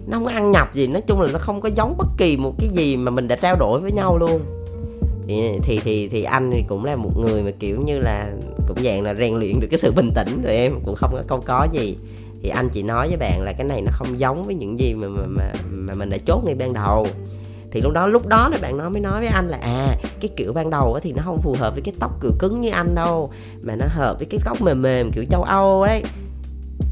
nó 0.08 0.18
không 0.18 0.26
có 0.26 0.32
ăn 0.32 0.52
nhập 0.52 0.74
gì 0.74 0.88
nói 0.88 1.02
chung 1.08 1.22
là 1.22 1.32
nó 1.32 1.40
không 1.40 1.62
có 1.62 1.70
giống 1.70 1.98
bất 1.98 2.08
kỳ 2.18 2.38
một 2.38 2.54
cái 2.60 2.70
gì 2.70 2.98
mà 2.98 3.12
mình 3.12 3.28
đã 3.28 3.36
trao 3.36 3.56
đổi 3.56 3.80
với 3.80 3.92
nhau 3.92 4.18
luôn. 4.18 4.42
Thì 5.28 5.60
thì 5.64 5.80
thì, 5.84 6.08
thì 6.08 6.24
anh 6.24 6.52
thì 6.54 6.64
cũng 6.68 6.86
là 6.86 6.96
một 6.96 7.18
người 7.18 7.44
mà 7.44 7.52
kiểu 7.60 7.82
như 7.82 8.00
là 8.00 8.32
cũng 8.68 8.84
dạng 8.84 9.02
là 9.02 9.14
rèn 9.16 9.34
luyện 9.34 9.60
được 9.60 9.68
cái 9.72 9.78
sự 9.78 9.92
bình 9.92 10.12
tĩnh 10.16 10.42
rồi 10.44 10.56
em 10.56 10.74
cũng 10.86 10.96
không 10.96 11.14
có 11.14 11.24
câu 11.28 11.42
có 11.46 11.68
gì. 11.72 11.98
Thì 12.42 12.50
anh 12.50 12.70
chỉ 12.70 12.84
nói 12.84 13.08
với 13.08 13.18
bạn 13.18 13.42
là 13.42 13.54
cái 13.54 13.68
này 13.68 13.82
nó 13.82 13.92
không 13.92 14.20
giống 14.20 14.44
với 14.44 14.56
những 14.56 14.80
gì 14.80 14.94
mà 14.94 15.08
mà 15.08 15.26
mà, 15.28 15.52
mà 15.70 15.94
mình 15.94 16.10
đã 16.10 16.18
chốt 16.26 16.42
ngay 16.46 16.56
ban 16.56 16.74
đầu. 16.74 17.08
Thì 17.72 17.82
lúc 17.82 17.94
đó 17.94 18.08
lúc 18.08 18.28
đó 18.28 18.50
là 18.50 18.58
bạn 18.62 18.78
nó 18.78 18.90
mới 18.90 19.02
nói 19.02 19.20
với 19.20 19.30
anh 19.30 19.48
là 19.50 19.58
à 19.62 19.96
cái 20.22 20.30
kiểu 20.36 20.54
ban 20.54 20.70
đầu 20.70 21.00
thì 21.04 21.12
nó 21.12 21.22
không 21.26 21.40
phù 21.42 21.56
hợp 21.60 21.74
với 21.74 21.82
cái 21.82 21.94
tóc 22.00 22.12
kiểu 22.22 22.32
cứng 22.40 22.62
như 22.62 22.70
anh 22.70 22.96
đâu 22.96 23.32
mà 23.62 23.76
nó 23.76 23.86
hợp 23.90 24.18
với 24.18 24.26
cái 24.26 24.40
tóc 24.46 24.62
mềm 24.62 24.82
mềm 24.82 25.12
kiểu 25.12 25.26
châu 25.32 25.44
âu 25.44 25.86
đấy 25.86 26.04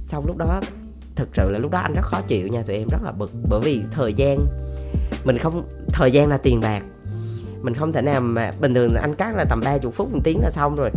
xong 0.08 0.26
lúc 0.28 0.38
đó 0.38 0.62
thực 1.22 1.30
sự 1.34 1.50
là 1.50 1.60
lúc 1.60 1.72
đó 1.72 1.80
anh 1.80 1.94
rất 1.94 2.02
khó 2.02 2.22
chịu 2.22 2.48
nha 2.48 2.62
tụi 2.68 2.76
em 2.76 2.88
rất 2.88 3.04
là 3.04 3.12
bực. 3.12 3.32
Bởi 3.50 3.60
vì 3.64 3.82
thời 3.92 4.14
gian 4.14 4.46
mình 5.24 5.38
không 5.38 5.64
thời 5.88 6.12
gian 6.12 6.30
là 6.30 6.38
tiền 6.38 6.62
bạc. 6.62 6.84
Mình 7.62 7.74
không 7.74 7.94
thể 7.94 8.02
nào 8.02 8.22
mà 8.22 8.52
bình 8.62 8.74
thường 8.74 8.96
anh 8.96 9.16
cắt 9.16 9.36
là 9.36 9.46
tầm 9.50 9.62
ba 9.66 9.78
chục 9.78 9.94
phút 9.94 10.14
một 10.14 10.20
tiếng 10.24 10.40
là 10.42 10.50
xong 10.50 10.76
rồi. 10.76 10.90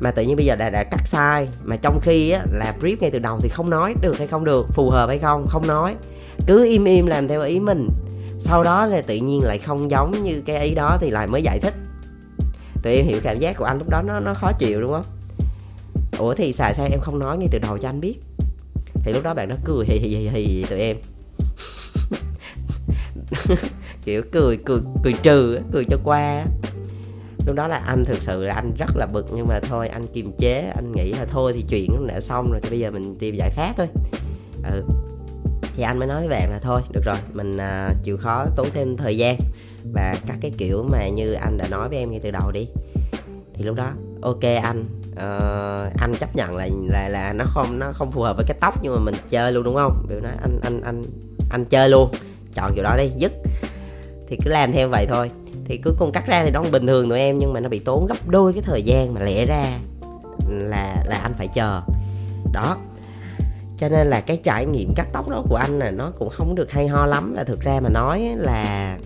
Mà 0.00 0.10
tự 0.10 0.22
nhiên 0.22 0.36
bây 0.36 0.46
giờ 0.46 0.56
đã, 0.56 0.70
đã 0.70 0.84
cắt 0.90 1.00
sai. 1.06 1.48
Mà 1.64 1.76
trong 1.76 2.00
khi 2.02 2.30
á, 2.30 2.44
là 2.52 2.74
brief 2.80 2.96
ngay 3.00 3.10
từ 3.10 3.18
đầu 3.18 3.38
thì 3.40 3.48
không 3.48 3.70
nói 3.70 3.94
được 4.00 4.18
hay 4.18 4.26
không 4.26 4.44
được 4.44 4.66
phù 4.72 4.90
hợp 4.90 5.06
hay 5.08 5.18
không 5.18 5.46
không 5.48 5.66
nói. 5.66 5.96
Cứ 6.46 6.64
im 6.64 6.84
im 6.84 7.06
làm 7.06 7.28
theo 7.28 7.42
ý 7.42 7.60
mình. 7.60 7.88
Sau 8.38 8.62
đó 8.62 8.86
là 8.86 9.02
tự 9.02 9.16
nhiên 9.16 9.42
lại 9.42 9.58
không 9.58 9.90
giống 9.90 10.22
như 10.22 10.42
cái 10.46 10.64
ý 10.64 10.74
đó 10.74 10.98
thì 11.00 11.10
lại 11.10 11.26
mới 11.26 11.42
giải 11.42 11.58
thích. 11.60 11.74
Tụi 12.82 12.92
em 12.92 13.06
hiểu 13.06 13.20
cảm 13.22 13.38
giác 13.38 13.56
của 13.56 13.64
anh 13.64 13.78
lúc 13.78 13.88
đó 13.88 14.02
nó 14.02 14.20
nó 14.20 14.34
khó 14.34 14.52
chịu 14.58 14.80
đúng 14.80 14.92
không? 14.92 15.04
Ủa 16.18 16.34
thì 16.34 16.52
xài 16.52 16.74
sao 16.74 16.86
em 16.90 17.00
không 17.00 17.18
nói 17.18 17.38
ngay 17.38 17.48
từ 17.52 17.58
đầu 17.58 17.78
cho 17.78 17.88
anh 17.88 18.00
biết? 18.00 18.14
Thì 19.02 19.12
lúc 19.12 19.22
đó 19.22 19.34
bạn 19.34 19.48
nó 19.48 19.56
cười 19.64 19.86
hì 19.86 19.98
hì 19.98 20.16
hì 20.16 20.28
hì 20.28 20.64
tụi 20.64 20.78
em. 20.78 20.96
Kiểu 24.04 24.22
cười 24.32 24.56
cười 24.56 24.80
cười 25.04 25.12
trừ 25.22 25.60
cười 25.72 25.84
cho 25.84 25.98
qua 26.04 26.44
lúc 27.46 27.56
đó 27.56 27.68
là 27.68 27.76
anh 27.76 28.04
thực 28.04 28.22
sự 28.22 28.44
là 28.44 28.54
anh 28.54 28.72
rất 28.78 28.96
là 28.96 29.06
bực 29.06 29.26
nhưng 29.34 29.46
mà 29.48 29.60
thôi 29.60 29.88
anh 29.88 30.06
kiềm 30.06 30.32
chế 30.38 30.72
anh 30.76 30.92
nghĩ 30.92 31.12
là 31.12 31.24
thôi 31.24 31.52
thì 31.52 31.64
chuyện 31.68 32.06
đã 32.06 32.20
xong 32.20 32.50
rồi 32.52 32.60
thì 32.62 32.70
bây 32.70 32.78
giờ 32.78 32.90
mình 32.90 33.16
tìm 33.18 33.34
giải 33.34 33.50
pháp 33.50 33.72
thôi. 33.76 33.86
Ừ. 34.64 34.82
Thì 35.76 35.82
anh 35.82 35.98
mới 35.98 36.08
nói 36.08 36.20
với 36.20 36.28
bạn 36.28 36.50
là 36.50 36.58
thôi 36.62 36.80
được 36.92 37.04
rồi 37.04 37.16
mình 37.32 37.56
à, 37.56 37.94
chịu 38.02 38.16
khó 38.16 38.46
tốn 38.56 38.68
thêm 38.74 38.96
thời 38.96 39.16
gian 39.16 39.36
và 39.92 40.16
các 40.26 40.38
cái 40.40 40.52
kiểu 40.58 40.82
mà 40.82 41.08
như 41.08 41.32
anh 41.32 41.56
đã 41.58 41.68
nói 41.70 41.88
với 41.88 41.98
em 41.98 42.10
ngay 42.10 42.20
từ 42.22 42.30
đầu 42.30 42.50
đi. 42.50 42.68
Thì 43.54 43.64
lúc 43.64 43.76
đó 43.76 43.92
ok 44.22 44.42
anh. 44.62 44.84
Uh, 45.12 46.00
anh 46.00 46.14
chấp 46.20 46.36
nhận 46.36 46.56
là 46.56 46.68
là 46.88 47.08
là 47.08 47.32
nó 47.32 47.44
không 47.44 47.78
nó 47.78 47.92
không 47.92 48.12
phù 48.12 48.22
hợp 48.22 48.36
với 48.36 48.44
cái 48.48 48.56
tóc 48.60 48.74
nhưng 48.82 48.94
mà 48.94 49.00
mình 49.00 49.14
chơi 49.28 49.52
luôn 49.52 49.64
đúng 49.64 49.74
không? 49.74 50.06
Biểu 50.08 50.20
nói 50.20 50.32
anh 50.42 50.60
anh 50.62 50.80
anh 50.80 51.02
anh 51.50 51.64
chơi 51.64 51.88
luôn. 51.88 52.10
Chọn 52.54 52.72
kiểu 52.74 52.84
đó 52.84 52.96
đi 52.96 53.10
dứt. 53.16 53.32
Thì 54.28 54.38
cứ 54.44 54.50
làm 54.50 54.72
theo 54.72 54.88
vậy 54.88 55.06
thôi. 55.08 55.30
Thì 55.64 55.76
cuối 55.84 55.94
cùng 55.98 56.12
cắt 56.12 56.26
ra 56.26 56.44
thì 56.44 56.50
nó 56.50 56.62
bình 56.72 56.86
thường 56.86 57.08
tụi 57.08 57.18
em 57.18 57.38
nhưng 57.38 57.52
mà 57.52 57.60
nó 57.60 57.68
bị 57.68 57.78
tốn 57.78 58.06
gấp 58.06 58.28
đôi 58.28 58.52
cái 58.52 58.62
thời 58.62 58.82
gian 58.82 59.14
mà 59.14 59.20
lẽ 59.20 59.46
ra 59.46 59.78
là 60.48 60.96
là 61.06 61.16
anh 61.16 61.34
phải 61.38 61.48
chờ. 61.48 61.80
Đó. 62.52 62.76
Cho 63.78 63.88
nên 63.88 64.06
là 64.06 64.20
cái 64.20 64.36
trải 64.36 64.66
nghiệm 64.66 64.94
cắt 64.94 65.06
tóc 65.12 65.28
đó 65.28 65.44
của 65.48 65.56
anh 65.56 65.78
là 65.78 65.90
nó 65.90 66.12
cũng 66.18 66.28
không 66.28 66.54
được 66.54 66.70
hay 66.70 66.88
ho 66.88 67.06
lắm 67.06 67.34
và 67.36 67.44
thực 67.44 67.60
ra 67.60 67.80
mà 67.80 67.88
nói 67.88 68.34
là 68.36 68.96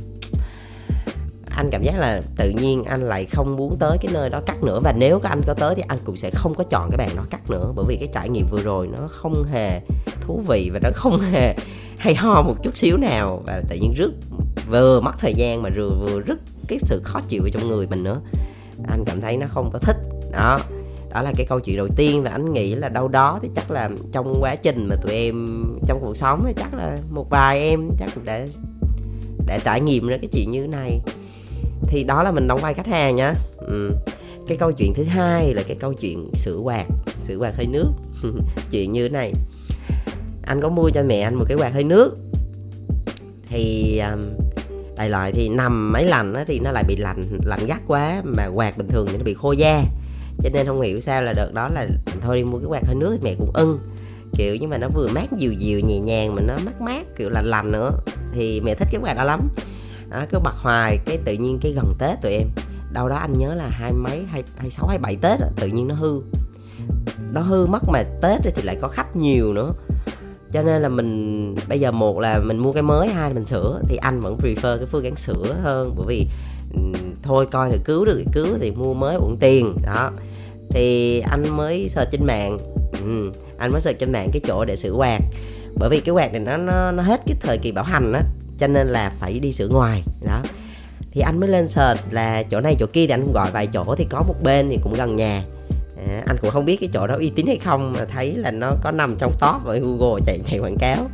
anh 1.57 1.71
cảm 1.71 1.83
giác 1.83 1.99
là 1.99 2.23
tự 2.37 2.51
nhiên 2.51 2.85
anh 2.85 3.03
lại 3.03 3.25
không 3.25 3.57
muốn 3.57 3.77
tới 3.79 3.99
cái 4.01 4.13
nơi 4.13 4.31
đó 4.31 4.41
cắt 4.47 4.63
nữa. 4.63 4.81
Và 4.85 4.93
nếu 4.93 5.19
có 5.19 5.29
anh 5.29 5.41
có 5.47 5.55
tới 5.55 5.75
thì 5.75 5.83
anh 5.89 5.99
cũng 6.05 6.17
sẽ 6.17 6.31
không 6.31 6.55
có 6.55 6.65
chọn 6.65 6.91
cái 6.91 6.99
bàn 6.99 7.17
đó 7.17 7.23
cắt 7.31 7.51
nữa. 7.51 7.73
Bởi 7.77 7.85
vì 7.89 7.97
cái 7.97 8.09
trải 8.13 8.29
nghiệm 8.29 8.47
vừa 8.47 8.63
rồi 8.63 8.87
nó 8.87 9.09
không 9.09 9.45
hề 9.45 9.81
thú 10.21 10.43
vị 10.47 10.71
và 10.73 10.79
nó 10.83 10.91
không 10.95 11.21
hề 11.21 11.55
hay 11.99 12.15
ho 12.15 12.43
một 12.43 12.55
chút 12.63 12.77
xíu 12.77 12.97
nào. 12.97 13.43
Và 13.47 13.63
tự 13.69 13.77
nhiên 13.77 13.95
rước, 13.95 14.13
vừa 14.71 15.01
mất 15.01 15.13
thời 15.19 15.35
gian 15.35 15.63
mà 15.63 15.71
vừa 15.77 15.91
vừa 16.01 16.21
rứt 16.21 16.39
cái 16.69 16.79
sự 16.83 17.01
khó 17.05 17.21
chịu 17.29 17.43
trong 17.53 17.69
người 17.69 17.87
mình 17.87 18.03
nữa. 18.03 18.21
Anh 18.89 19.05
cảm 19.07 19.21
thấy 19.21 19.37
nó 19.37 19.47
không 19.47 19.71
có 19.73 19.79
thích. 19.79 19.97
Đó. 20.33 20.61
Đó 21.15 21.23
là 21.23 21.33
cái 21.37 21.47
câu 21.47 21.61
chuyện 21.61 21.77
đầu 21.77 21.89
tiên 21.97 22.23
và 22.23 22.31
anh 22.31 22.53
nghĩ 22.53 22.75
là 22.75 22.89
đâu 22.89 23.09
đó 23.09 23.39
thì 23.43 23.49
chắc 23.57 23.71
là 23.71 23.91
trong 24.13 24.37
quá 24.41 24.55
trình 24.55 24.87
mà 24.89 24.97
tụi 24.97 25.13
em, 25.13 25.65
trong 25.87 26.01
cuộc 26.01 26.17
sống 26.17 26.43
thì 26.47 26.53
chắc 26.57 26.75
là 26.75 26.99
một 27.11 27.31
vài 27.31 27.61
em 27.61 27.89
chắc 27.99 28.11
cũng 28.15 28.25
đã 28.25 28.47
đã 29.47 29.59
trải 29.65 29.81
nghiệm 29.81 30.09
ra 30.09 30.17
cái 30.17 30.29
chuyện 30.33 30.51
như 30.51 30.63
thế 30.63 30.69
này 30.69 31.01
thì 31.89 32.05
đó 32.05 32.23
là 32.23 32.33
mình 32.33 32.49
đóng 32.49 32.61
vai 32.61 32.75
khách 32.75 32.87
hàng 32.87 33.17
nhá. 33.17 33.35
Ừ. 33.59 33.91
cái 34.49 34.57
câu 34.57 34.73
chuyện 34.73 34.95
thứ 34.95 35.05
hai 35.05 35.55
là 35.55 35.63
cái 35.63 35.77
câu 35.81 35.93
chuyện 35.93 36.31
sửa 36.35 36.57
quạt 36.57 36.85
sửa 37.23 37.37
quạt 37.37 37.57
hơi 37.57 37.67
nước. 37.67 37.91
Chuyện 38.71 38.93
như 38.93 39.03
thế 39.03 39.09
này. 39.09 39.33
Anh 40.43 40.61
có 40.61 40.69
mua 40.69 40.91
cho 40.91 41.03
mẹ 41.03 41.21
anh 41.21 41.35
một 41.35 41.45
cái 41.49 41.57
quạt 41.57 41.73
hơi 41.73 41.85
nước. 41.85 42.17
Thì 43.49 43.99
um, 43.99 44.21
đại 44.97 45.09
loại 45.09 45.33
thì 45.33 45.49
nằm 45.49 45.93
máy 45.93 46.05
lạnh 46.05 46.35
á, 46.35 46.45
thì 46.47 46.59
nó 46.59 46.71
lại 46.71 46.85
bị 46.89 46.97
lạnh 46.97 47.39
lạnh 47.45 47.67
gắt 47.67 47.81
quá 47.87 48.23
mà 48.25 48.47
quạt 48.55 48.79
bình 48.79 48.89
thường 48.89 49.07
thì 49.11 49.19
nó 49.19 49.25
bị 49.25 49.35
khô 49.35 49.53
da. 49.53 49.85
Cho 50.43 50.51
nên 50.53 50.67
không 50.67 50.81
hiểu 50.81 51.01
sao 51.01 51.23
là 51.23 51.33
đợt 51.33 51.51
đó 51.55 51.69
là 51.69 51.87
thôi 52.21 52.37
đi 52.37 52.45
mua 52.45 52.59
cái 52.59 52.67
quạt 52.67 52.87
hơi 52.87 52.95
nước 52.95 53.11
thì 53.13 53.25
mẹ 53.25 53.35
cũng 53.39 53.51
ưng. 53.55 53.79
Kiểu 54.39 54.57
nhưng 54.61 54.71
mà 54.71 54.79
nó 54.79 54.89
vừa 54.89 55.09
mát 55.09 55.33
dịu 55.37 55.53
dịu 55.53 55.81
nhẹ 55.81 56.01
nhàng 56.01 56.35
mà 56.35 56.43
nó 56.43 56.55
mát 56.65 56.81
mát 56.81 57.17
kiểu 57.17 57.31
lành 57.31 57.47
lành 57.47 57.73
nữa. 57.73 57.91
Thì 58.33 58.61
mẹ 58.61 58.75
thích 58.75 58.89
cái 58.93 59.01
quạt 59.05 59.15
đó 59.15 59.25
lắm 59.25 59.49
đó, 60.09 60.25
cứ 60.31 60.39
bật 60.39 60.55
hoài 60.55 60.99
cái 61.07 61.19
tự 61.25 61.33
nhiên 61.33 61.59
cái 61.63 61.73
gần 61.73 61.95
tết 61.99 62.23
tụi 62.23 62.33
em. 62.33 62.49
Đâu 62.93 63.09
đó 63.09 63.17
anh 63.17 63.33
nhớ 63.39 63.55
là 63.55 63.69
hai 63.69 63.93
mấy 63.93 64.25
hai 64.31 64.45
hai 64.57 64.71
sáu 64.71 64.87
hai 64.87 64.99
bảy 64.99 65.17
tết 65.17 65.41
đó, 65.41 65.47
tự 65.57 65.67
nhiên 65.67 65.89
nó 65.89 65.95
hư. 65.95 66.21
Nó 67.33 67.41
hư 67.41 67.67
mất 67.67 67.89
mà 67.89 68.03
tết 68.23 68.41
thì 68.55 68.63
lại 68.63 68.77
có 68.81 68.89
khách 68.89 69.17
nhiều 69.17 69.53
nữa. 69.53 69.73
Cho 70.53 70.63
nên 70.63 70.83
là 70.83 70.89
mình 70.89 71.55
bây 71.69 71.81
giờ 71.81 71.91
một 71.91 72.21
là 72.21 72.39
mình 72.39 72.59
mua 72.59 72.73
cái 72.73 72.83
mới 72.83 73.09
hai 73.09 73.31
là 73.31 73.35
mình 73.35 73.47
sửa. 73.47 73.81
Thì 73.89 73.97
anh 73.97 74.21
vẫn 74.21 74.37
prefer 74.37 74.77
cái 74.77 74.87
phương 74.87 75.05
án 75.05 75.17
sửa 75.17 75.57
hơn 75.63 75.95
bởi 75.97 76.07
vì 76.07 76.27
ừ, 76.75 76.81
thôi 77.23 77.47
coi 77.51 77.71
thì 77.71 77.79
cứu 77.85 78.05
được 78.05 78.17
thì 78.19 78.31
cứu 78.33 78.47
thì 78.61 78.71
mua 78.71 78.95
mới 78.95 79.17
uổng 79.17 79.37
tiền. 79.41 79.77
Đó. 79.87 80.11
Thì 80.71 81.21
anh 81.21 81.57
mới 81.57 81.89
search 81.89 82.11
trên 82.11 82.25
mạng. 82.25 82.59
Ừ, 82.93 83.33
anh 83.59 83.73
mới 83.73 83.81
search 83.81 83.99
trên 83.99 84.13
mạng 84.13 84.29
cái 84.33 84.41
chỗ 84.47 84.65
để 84.65 84.77
sửa 84.77 84.93
quạt. 84.93 85.21
Bởi 85.75 85.89
vì 85.91 86.01
cái 86.01 86.13
quạt 86.13 86.33
này 86.33 86.41
nó 86.41 86.57
nó, 86.57 86.91
nó 86.91 87.03
hết 87.03 87.21
cái 87.27 87.37
thời 87.41 87.59
kỳ 87.59 87.73
bảo 87.73 87.85
hành 87.85 88.13
á 88.13 88.23
cho 88.59 88.67
nên 88.67 88.87
là 88.87 89.13
phải 89.19 89.39
đi 89.39 89.53
sửa 89.53 89.69
ngoài 89.69 90.03
đó. 90.27 90.43
Thì 91.11 91.21
anh 91.21 91.41
mới 91.41 91.49
lên 91.49 91.69
search 91.69 92.01
là 92.11 92.43
chỗ 92.43 92.61
này 92.61 92.77
chỗ 92.81 92.87
kia 92.93 93.07
thì 93.07 93.15
anh 93.15 93.23
cũng 93.23 93.33
gọi 93.33 93.51
vài 93.51 93.67
chỗ. 93.67 93.95
Thì 93.99 94.07
có 94.11 94.23
một 94.23 94.35
bên 94.43 94.69
thì 94.71 94.79
cũng 94.83 94.95
gần 94.95 95.17
nhà. 95.17 95.45
À, 96.09 96.23
anh 96.27 96.37
cũng 96.41 96.51
không 96.51 96.65
biết 96.65 96.77
cái 96.81 96.89
chỗ 96.93 97.07
đó 97.07 97.17
uy 97.17 97.31
tín 97.31 97.47
hay 97.47 97.59
không 97.59 97.93
mà 97.93 98.05
thấy 98.05 98.35
là 98.35 98.51
nó 98.51 98.73
có 98.83 98.91
nằm 98.91 99.17
trong 99.19 99.33
top 99.33 99.65
ở 99.65 99.79
google 99.79 100.23
chạy 100.27 100.41
chạy 100.47 100.59
quảng 100.59 100.77
cáo. 100.79 101.11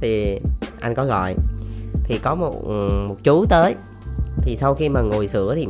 Thì 0.00 0.40
anh 0.80 0.94
có 0.94 1.04
gọi. 1.04 1.34
Thì 2.04 2.18
có 2.18 2.34
một 2.34 2.64
ừ, 2.66 2.90
một 3.08 3.16
chú 3.22 3.44
tới. 3.44 3.74
Thì 4.42 4.56
sau 4.56 4.74
khi 4.74 4.88
mà 4.88 5.00
ngồi 5.00 5.28
sửa 5.28 5.54
thì 5.54 5.66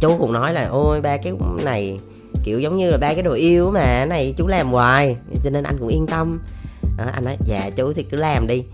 chú 0.00 0.18
cũng 0.18 0.32
nói 0.32 0.52
là 0.52 0.66
ôi 0.66 1.00
ba 1.00 1.16
cái 1.16 1.32
này 1.64 2.00
kiểu 2.44 2.60
giống 2.60 2.76
như 2.76 2.90
là 2.90 2.98
ba 2.98 3.14
cái 3.14 3.22
đồ 3.22 3.32
yêu 3.32 3.70
mà 3.70 4.04
này 4.04 4.34
chú 4.36 4.46
làm 4.46 4.72
hoài. 4.72 5.16
Cho 5.44 5.50
nên 5.50 5.64
anh 5.64 5.78
cũng 5.78 5.88
yên 5.88 6.06
tâm. 6.06 6.40
À, 6.98 7.10
anh 7.12 7.24
nói 7.24 7.36
dạ 7.44 7.70
chú 7.76 7.92
thì 7.92 8.02
cứ 8.02 8.16
làm 8.16 8.46
đi 8.46 8.64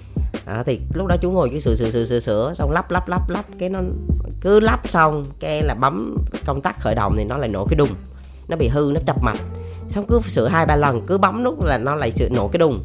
à, 0.44 0.62
thì 0.66 0.80
lúc 0.94 1.06
đó 1.06 1.16
chú 1.20 1.30
ngồi 1.30 1.50
cái 1.50 1.60
sửa 1.60 1.74
sửa 1.74 1.90
sửa 1.90 2.04
sửa 2.04 2.20
sửa 2.20 2.52
xong 2.54 2.70
lắp 2.70 2.90
lắp 2.90 3.08
lắp 3.08 3.28
lắp 3.28 3.44
cái 3.58 3.68
nó 3.68 3.80
cứ 4.40 4.60
lắp 4.60 4.80
xong 4.88 5.24
cái 5.40 5.62
là 5.62 5.74
bấm 5.74 6.16
công 6.44 6.60
tắc 6.60 6.80
khởi 6.80 6.94
động 6.94 7.14
thì 7.18 7.24
nó 7.24 7.36
lại 7.36 7.48
nổ 7.48 7.66
cái 7.66 7.76
đùng. 7.76 7.88
Nó 8.48 8.56
bị 8.56 8.68
hư 8.68 8.90
nó 8.94 9.00
chập 9.06 9.22
mạch. 9.22 9.38
Xong 9.88 10.04
cứ 10.08 10.20
sửa 10.20 10.48
hai 10.48 10.66
ba 10.66 10.76
lần 10.76 11.06
cứ 11.06 11.18
bấm 11.18 11.44
nút 11.44 11.64
là 11.64 11.78
nó 11.78 11.94
lại 11.94 12.12
sửa 12.12 12.28
nổ 12.28 12.48
cái 12.48 12.58
đùng. 12.58 12.84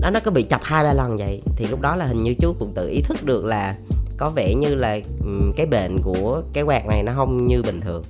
Đó 0.00 0.10
nó 0.10 0.20
cứ 0.20 0.30
bị 0.30 0.42
chập 0.42 0.60
hai 0.64 0.84
ba 0.84 0.92
lần 0.92 1.16
vậy. 1.16 1.42
Thì 1.56 1.66
lúc 1.66 1.80
đó 1.80 1.96
là 1.96 2.04
hình 2.04 2.22
như 2.22 2.34
chú 2.34 2.54
cũng 2.58 2.72
tự 2.74 2.88
ý 2.88 3.00
thức 3.00 3.24
được 3.24 3.44
là 3.44 3.76
có 4.16 4.30
vẻ 4.30 4.54
như 4.54 4.74
là 4.74 4.98
cái 5.56 5.66
bệnh 5.66 6.02
của 6.02 6.42
cái 6.52 6.64
quạt 6.64 6.86
này 6.86 7.02
nó 7.02 7.12
không 7.16 7.46
như 7.46 7.62
bình 7.62 7.80
thường. 7.80 8.02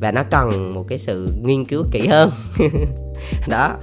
Và 0.00 0.12
nó 0.12 0.22
cần 0.30 0.74
một 0.74 0.84
cái 0.88 0.98
sự 0.98 1.28
nghiên 1.42 1.64
cứu 1.64 1.84
kỹ 1.90 2.06
hơn. 2.06 2.30
Đó 3.48 3.76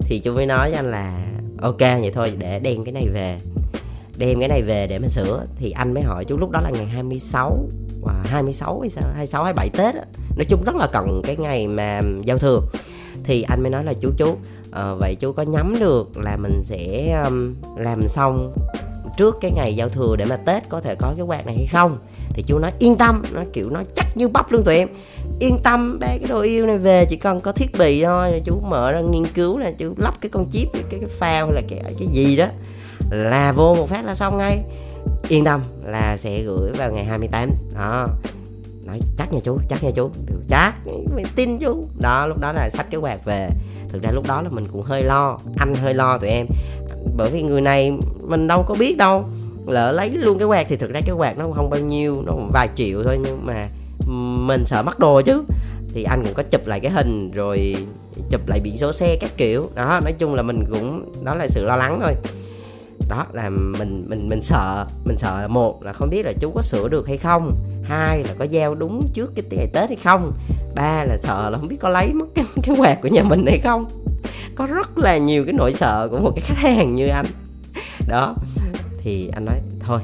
thì 0.00 0.18
chú 0.18 0.32
mới 0.32 0.46
nói 0.46 0.70
với 0.70 0.76
anh 0.76 0.90
là 0.90 1.26
ok 1.62 1.78
vậy 1.78 2.10
thôi 2.14 2.32
để 2.38 2.58
đem 2.58 2.84
cái 2.84 2.92
này 2.92 3.08
về 3.12 3.38
đem 4.18 4.38
cái 4.38 4.48
này 4.48 4.62
về 4.62 4.86
để 4.86 4.98
mà 4.98 5.08
sửa. 5.08 5.46
Thì 5.56 5.70
anh 5.70 5.94
mới 5.94 6.02
hỏi 6.02 6.24
chú 6.24 6.36
lúc 6.36 6.50
đó 6.50 6.60
là 6.60 6.70
ngày 6.70 6.86
26 6.86 7.68
và 8.02 8.14
26 8.24 8.80
hay 8.80 8.90
sao? 8.90 9.04
26 9.04 9.44
27 9.44 9.68
Tết 9.68 9.94
á. 9.94 10.04
nói 10.36 10.44
chung 10.48 10.64
rất 10.64 10.76
là 10.76 10.86
cần 10.92 11.22
cái 11.24 11.36
ngày 11.36 11.68
mà 11.68 12.02
giao 12.24 12.38
thừa. 12.38 12.60
Thì 13.24 13.42
anh 13.42 13.62
mới 13.62 13.70
nói 13.70 13.84
là 13.84 13.92
chú 14.00 14.10
chú 14.16 14.36
à, 14.70 14.94
vậy 14.94 15.16
chú 15.20 15.32
có 15.32 15.42
nhắm 15.42 15.76
được 15.80 16.18
là 16.18 16.36
mình 16.36 16.62
sẽ 16.64 17.12
um, 17.24 17.54
làm 17.76 18.08
xong 18.08 18.54
trước 19.16 19.36
cái 19.40 19.50
ngày 19.50 19.76
giao 19.76 19.88
thừa 19.88 20.16
để 20.18 20.24
mà 20.24 20.36
tết 20.36 20.68
có 20.68 20.80
thể 20.80 20.94
có 20.94 21.14
cái 21.16 21.26
quạt 21.26 21.46
này 21.46 21.56
hay 21.56 21.66
không? 21.66 21.98
Thì 22.30 22.42
chú 22.46 22.58
nói 22.58 22.72
yên 22.78 22.96
tâm. 22.96 23.22
Nó 23.32 23.42
kiểu 23.52 23.70
nó 23.70 23.82
chắc 23.94 24.06
như 24.16 24.28
bắp 24.28 24.52
luôn 24.52 24.62
tụi 24.62 24.76
em. 24.76 24.88
Yên 25.40 25.58
tâm 25.64 25.98
bé 25.98 26.18
cái 26.18 26.28
đồ 26.28 26.40
yêu 26.40 26.66
này 26.66 26.78
về 26.78 27.04
chỉ 27.04 27.16
cần 27.16 27.40
có 27.40 27.52
thiết 27.52 27.78
bị 27.78 28.04
thôi 28.04 28.42
chú 28.44 28.60
mở 28.60 28.92
ra 28.92 29.00
nghiên 29.00 29.26
cứu 29.26 29.58
là 29.58 29.70
chú 29.70 29.94
lắp 29.96 30.14
cái 30.20 30.30
con 30.30 30.50
chip 30.50 30.68
cái 30.72 31.00
cái 31.00 31.10
phao 31.10 31.46
hay 31.46 31.54
là 31.54 31.62
cái 31.68 31.94
cái 31.98 32.08
gì 32.08 32.36
đó 32.36 32.46
là 33.10 33.52
vô 33.52 33.74
một 33.74 33.88
phát 33.88 34.04
là 34.04 34.14
xong 34.14 34.38
ngay. 34.38 34.60
Yên 35.28 35.44
tâm 35.44 35.60
là 35.84 36.16
sẽ 36.16 36.42
gửi 36.42 36.72
vào 36.72 36.92
ngày 36.92 37.04
28 37.04 37.50
đó. 37.74 38.08
Nói, 38.84 39.00
chắc 39.18 39.32
nha 39.32 39.40
chú, 39.44 39.58
chắc 39.68 39.84
nha 39.84 39.90
chú. 39.94 40.10
Chắc 40.48 40.74
mình 41.14 41.26
tin 41.36 41.58
chú. 41.58 41.88
Đó, 41.98 42.26
lúc 42.26 42.38
đó 42.38 42.52
là 42.52 42.70
sách 42.70 42.86
cái 42.90 43.00
quạt 43.00 43.24
về. 43.24 43.48
Thực 43.88 44.02
ra 44.02 44.10
lúc 44.12 44.26
đó 44.28 44.42
là 44.42 44.48
mình 44.48 44.64
cũng 44.72 44.82
hơi 44.82 45.02
lo, 45.02 45.38
anh 45.56 45.74
hơi 45.74 45.94
lo 45.94 46.18
tụi 46.18 46.30
em. 46.30 46.46
Bởi 47.16 47.30
vì 47.30 47.42
người 47.42 47.60
này 47.60 47.92
mình 48.20 48.46
đâu 48.46 48.64
có 48.68 48.74
biết 48.74 48.96
đâu. 48.96 49.24
Lỡ 49.66 49.92
lấy 49.92 50.10
luôn 50.10 50.38
cái 50.38 50.46
quạt 50.46 50.66
thì 50.68 50.76
thực 50.76 50.90
ra 50.90 51.00
cái 51.06 51.14
quạt 51.14 51.38
nó 51.38 51.48
không 51.54 51.70
bao 51.70 51.80
nhiêu, 51.80 52.22
nó 52.26 52.32
vài 52.52 52.68
triệu 52.74 53.02
thôi, 53.04 53.18
nhưng 53.24 53.46
mà 53.46 53.68
mình 54.46 54.64
sợ 54.64 54.82
mất 54.82 54.98
đồ 54.98 55.22
chứ. 55.22 55.44
Thì 55.94 56.02
anh 56.02 56.22
cũng 56.24 56.34
có 56.34 56.42
chụp 56.42 56.66
lại 56.66 56.80
cái 56.80 56.92
hình 56.92 57.30
rồi 57.30 57.76
chụp 58.30 58.40
lại 58.46 58.60
biển 58.60 58.76
số 58.76 58.92
xe 58.92 59.16
các 59.20 59.30
kiểu. 59.36 59.70
Đó, 59.74 60.00
nói 60.04 60.12
chung 60.18 60.34
là 60.34 60.42
mình 60.42 60.64
cũng, 60.70 61.12
đó 61.24 61.34
là 61.34 61.48
sự 61.48 61.64
lo 61.64 61.76
lắng 61.76 62.00
thôi 62.02 62.14
đó 63.08 63.26
là 63.32 63.50
mình 63.50 64.04
mình 64.08 64.28
mình 64.28 64.42
sợ 64.42 64.86
mình 65.04 65.18
sợ 65.18 65.40
là 65.40 65.48
một 65.48 65.82
là 65.82 65.92
không 65.92 66.10
biết 66.10 66.26
là 66.26 66.32
chú 66.40 66.50
có 66.50 66.62
sửa 66.62 66.88
được 66.88 67.06
hay 67.06 67.16
không. 67.16 67.58
Hai 67.82 68.24
là 68.24 68.34
có 68.38 68.44
giao 68.44 68.74
đúng 68.74 69.08
trước 69.14 69.32
cái 69.34 69.44
ngày 69.50 69.66
tết 69.72 69.88
hay 69.88 69.98
không. 70.04 70.32
Ba 70.74 71.04
là 71.04 71.16
sợ 71.22 71.50
là 71.50 71.58
không 71.58 71.68
biết 71.68 71.80
có 71.80 71.88
lấy 71.88 72.12
mất 72.12 72.26
cái, 72.34 72.44
cái 72.62 72.76
quạt 72.78 72.98
của 73.02 73.08
nhà 73.08 73.22
mình 73.22 73.46
hay 73.46 73.60
không. 73.64 73.88
Có 74.54 74.66
rất 74.66 74.98
là 74.98 75.16
nhiều 75.16 75.44
cái 75.44 75.52
nỗi 75.52 75.72
sợ 75.72 76.08
của 76.10 76.18
một 76.18 76.32
cái 76.36 76.44
khách 76.44 76.58
hàng 76.58 76.94
như 76.94 77.08
anh. 77.08 77.26
Đó 78.08 78.36
thì 78.98 79.28
anh 79.28 79.44
nói 79.44 79.60
thôi 79.80 80.00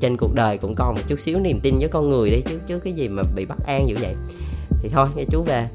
trên 0.00 0.16
cuộc 0.16 0.34
đời 0.34 0.58
cũng 0.58 0.74
còn 0.74 0.94
một 0.94 1.00
chút 1.08 1.20
xíu 1.20 1.38
niềm 1.38 1.60
tin 1.62 1.78
với 1.78 1.88
con 1.88 2.08
người 2.08 2.30
đi 2.30 2.40
chứ 2.40 2.60
chứ 2.66 2.78
cái 2.78 2.92
gì 2.92 3.08
mà 3.08 3.22
bị 3.34 3.46
bất 3.46 3.66
an 3.66 3.88
dữ 3.88 3.96
vậy. 4.00 4.14
Thì 4.82 4.88
thôi 4.88 5.08
nghe 5.16 5.24
chú 5.24 5.42
về. 5.42 5.68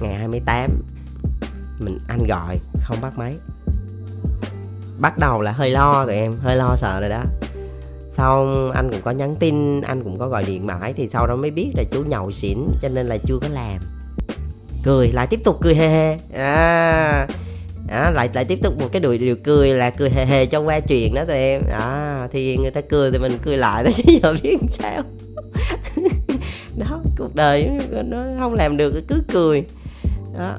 Ngày 0.00 0.14
28 0.14 0.70
mình 1.78 1.98
anh 2.08 2.26
gọi 2.26 2.58
không 2.80 2.96
bắt 3.00 3.18
máy 3.18 3.34
bắt 4.98 5.18
đầu 5.18 5.40
là 5.40 5.52
hơi 5.52 5.70
lo 5.70 6.04
tụi 6.06 6.14
em 6.14 6.32
hơi 6.42 6.56
lo 6.56 6.76
sợ 6.76 7.00
rồi 7.00 7.08
đó. 7.08 7.22
Xong 8.10 8.72
anh 8.72 8.90
cũng 8.90 9.02
có 9.02 9.10
nhắn 9.10 9.36
tin 9.36 9.80
anh 9.80 10.04
cũng 10.04 10.18
có 10.18 10.28
gọi 10.28 10.44
điện 10.44 10.66
mãi 10.66 10.92
thì 10.92 11.08
sau 11.08 11.26
đó 11.26 11.36
mới 11.36 11.50
biết 11.50 11.70
là 11.76 11.84
chú 11.92 12.04
nhậu 12.04 12.30
xỉn 12.30 12.58
cho 12.82 12.88
nên 12.88 13.06
là 13.06 13.16
chưa 13.26 13.38
có 13.42 13.48
làm. 13.48 13.78
Cười 14.84 15.12
lại 15.12 15.26
tiếp 15.26 15.40
tục 15.44 15.58
cười 15.62 15.74
hê 15.74 15.88
hê. 15.88 16.18
À 16.34 17.26
à, 17.88 18.10
lại 18.10 18.30
lại 18.34 18.44
tiếp 18.44 18.58
tục 18.62 18.78
một 18.78 18.88
cái 18.92 19.00
đùi 19.00 19.18
điều 19.18 19.36
cười 19.36 19.74
là 19.74 19.90
cười 19.90 20.10
hề 20.10 20.26
hề 20.26 20.46
cho 20.46 20.60
qua 20.60 20.80
chuyện 20.80 21.14
đó 21.14 21.24
tụi 21.24 21.36
em. 21.36 21.62
À 21.72 22.28
thì 22.32 22.56
người 22.56 22.70
ta 22.70 22.80
cười 22.80 23.10
thì 23.10 23.18
mình 23.18 23.38
cười 23.42 23.56
lại 23.56 23.84
thôi 23.84 23.92
chứ 23.92 24.02
giờ 24.22 24.34
biết 24.42 24.56
sao. 24.70 25.02
Đó 26.76 27.00
cuộc 27.18 27.34
đời 27.34 27.70
nó 28.04 28.18
không 28.38 28.54
làm 28.54 28.76
được 28.76 28.94
cứ 29.08 29.22
cười. 29.32 29.64
Đó 30.38 30.58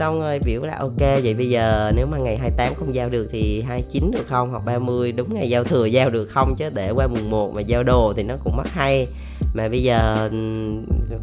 xong 0.00 0.20
rồi 0.20 0.38
biểu 0.44 0.62
là 0.62 0.76
ok, 0.78 0.98
vậy 0.98 1.34
bây 1.34 1.48
giờ 1.48 1.92
nếu 1.96 2.06
mà 2.06 2.18
ngày 2.18 2.36
28 2.36 2.74
không 2.74 2.94
giao 2.94 3.08
được 3.08 3.28
thì 3.30 3.62
29 3.62 4.10
được 4.10 4.26
không? 4.26 4.50
Hoặc 4.50 4.64
30 4.64 5.12
đúng 5.12 5.34
ngày 5.34 5.50
giao 5.50 5.64
thừa 5.64 5.84
giao 5.84 6.10
được 6.10 6.26
không? 6.26 6.54
Chứ 6.58 6.70
để 6.74 6.90
qua 6.90 7.06
mùng 7.06 7.30
1 7.30 7.54
mà 7.54 7.60
giao 7.60 7.82
đồ 7.82 8.12
thì 8.16 8.22
nó 8.22 8.34
cũng 8.44 8.56
mất 8.56 8.68
hay. 8.72 9.06
Mà 9.54 9.68
bây 9.68 9.82
giờ 9.82 10.28
ừ, 10.30 10.36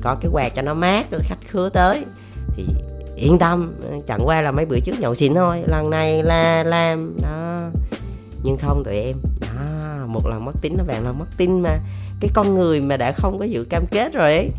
có 0.02 0.16
cái 0.22 0.32
quạt 0.32 0.56
cho 0.56 0.62
nó 0.62 0.74
mát, 0.74 1.06
cho 1.12 1.18
khách 1.22 1.38
khứa 1.48 1.70
tới 1.70 2.06
thì 2.56 2.66
yên 3.16 3.40
tâm. 3.40 3.74
Chẳng 4.08 4.22
qua 4.26 4.42
là 4.42 4.52
mấy 4.52 4.66
bữa 4.66 4.80
trước 4.80 5.00
nhậu 5.00 5.16
xỉn 5.16 5.34
thôi, 5.34 5.64
lần 5.66 5.90
này 5.90 6.24
là 6.24 6.64
làm 6.64 7.16
đó. 7.22 7.70
Nhưng 8.44 8.58
không, 8.58 8.84
tụi 8.86 8.96
em, 8.96 9.18
đó, 9.42 9.48
một 10.06 10.28
lần 10.28 10.46
mất 10.46 10.54
tin 10.62 10.74
nó 10.78 10.84
vàng 10.84 11.06
là 11.06 11.12
mất 11.12 11.28
tin 11.38 11.60
mà. 11.60 11.78
Cái 12.20 12.30
con 12.34 12.56
người 12.56 12.82
mà 12.82 12.98
đã 12.98 13.12
không 13.12 13.40
có 13.40 13.46
dự 13.46 13.64
cam 13.70 13.86
kết 13.92 14.14
rồi 14.14 14.34
ấy, 14.34 14.50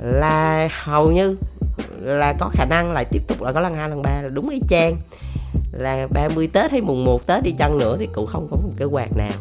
là 0.00 0.68
hầu 0.84 1.10
như 1.10 1.36
là 2.00 2.32
có 2.32 2.50
khả 2.52 2.64
năng 2.64 2.92
lại 2.92 3.04
tiếp 3.04 3.22
tục 3.28 3.42
là 3.42 3.52
có 3.52 3.60
lần 3.60 3.74
hai 3.74 3.88
lần 3.88 4.02
ba 4.02 4.22
là 4.22 4.28
đúng 4.28 4.48
y 4.48 4.60
chang. 4.68 4.96
Là 5.72 6.06
30 6.10 6.46
Tết 6.52 6.70
hay 6.70 6.80
mùng 6.80 7.04
1 7.04 7.26
Tết 7.26 7.42
đi 7.42 7.52
chăng 7.58 7.78
nữa 7.78 7.96
thì 7.98 8.08
cũng 8.12 8.26
không 8.26 8.48
có 8.50 8.56
một 8.56 8.72
cái 8.76 8.88
quạt 8.88 9.16
nào. 9.16 9.32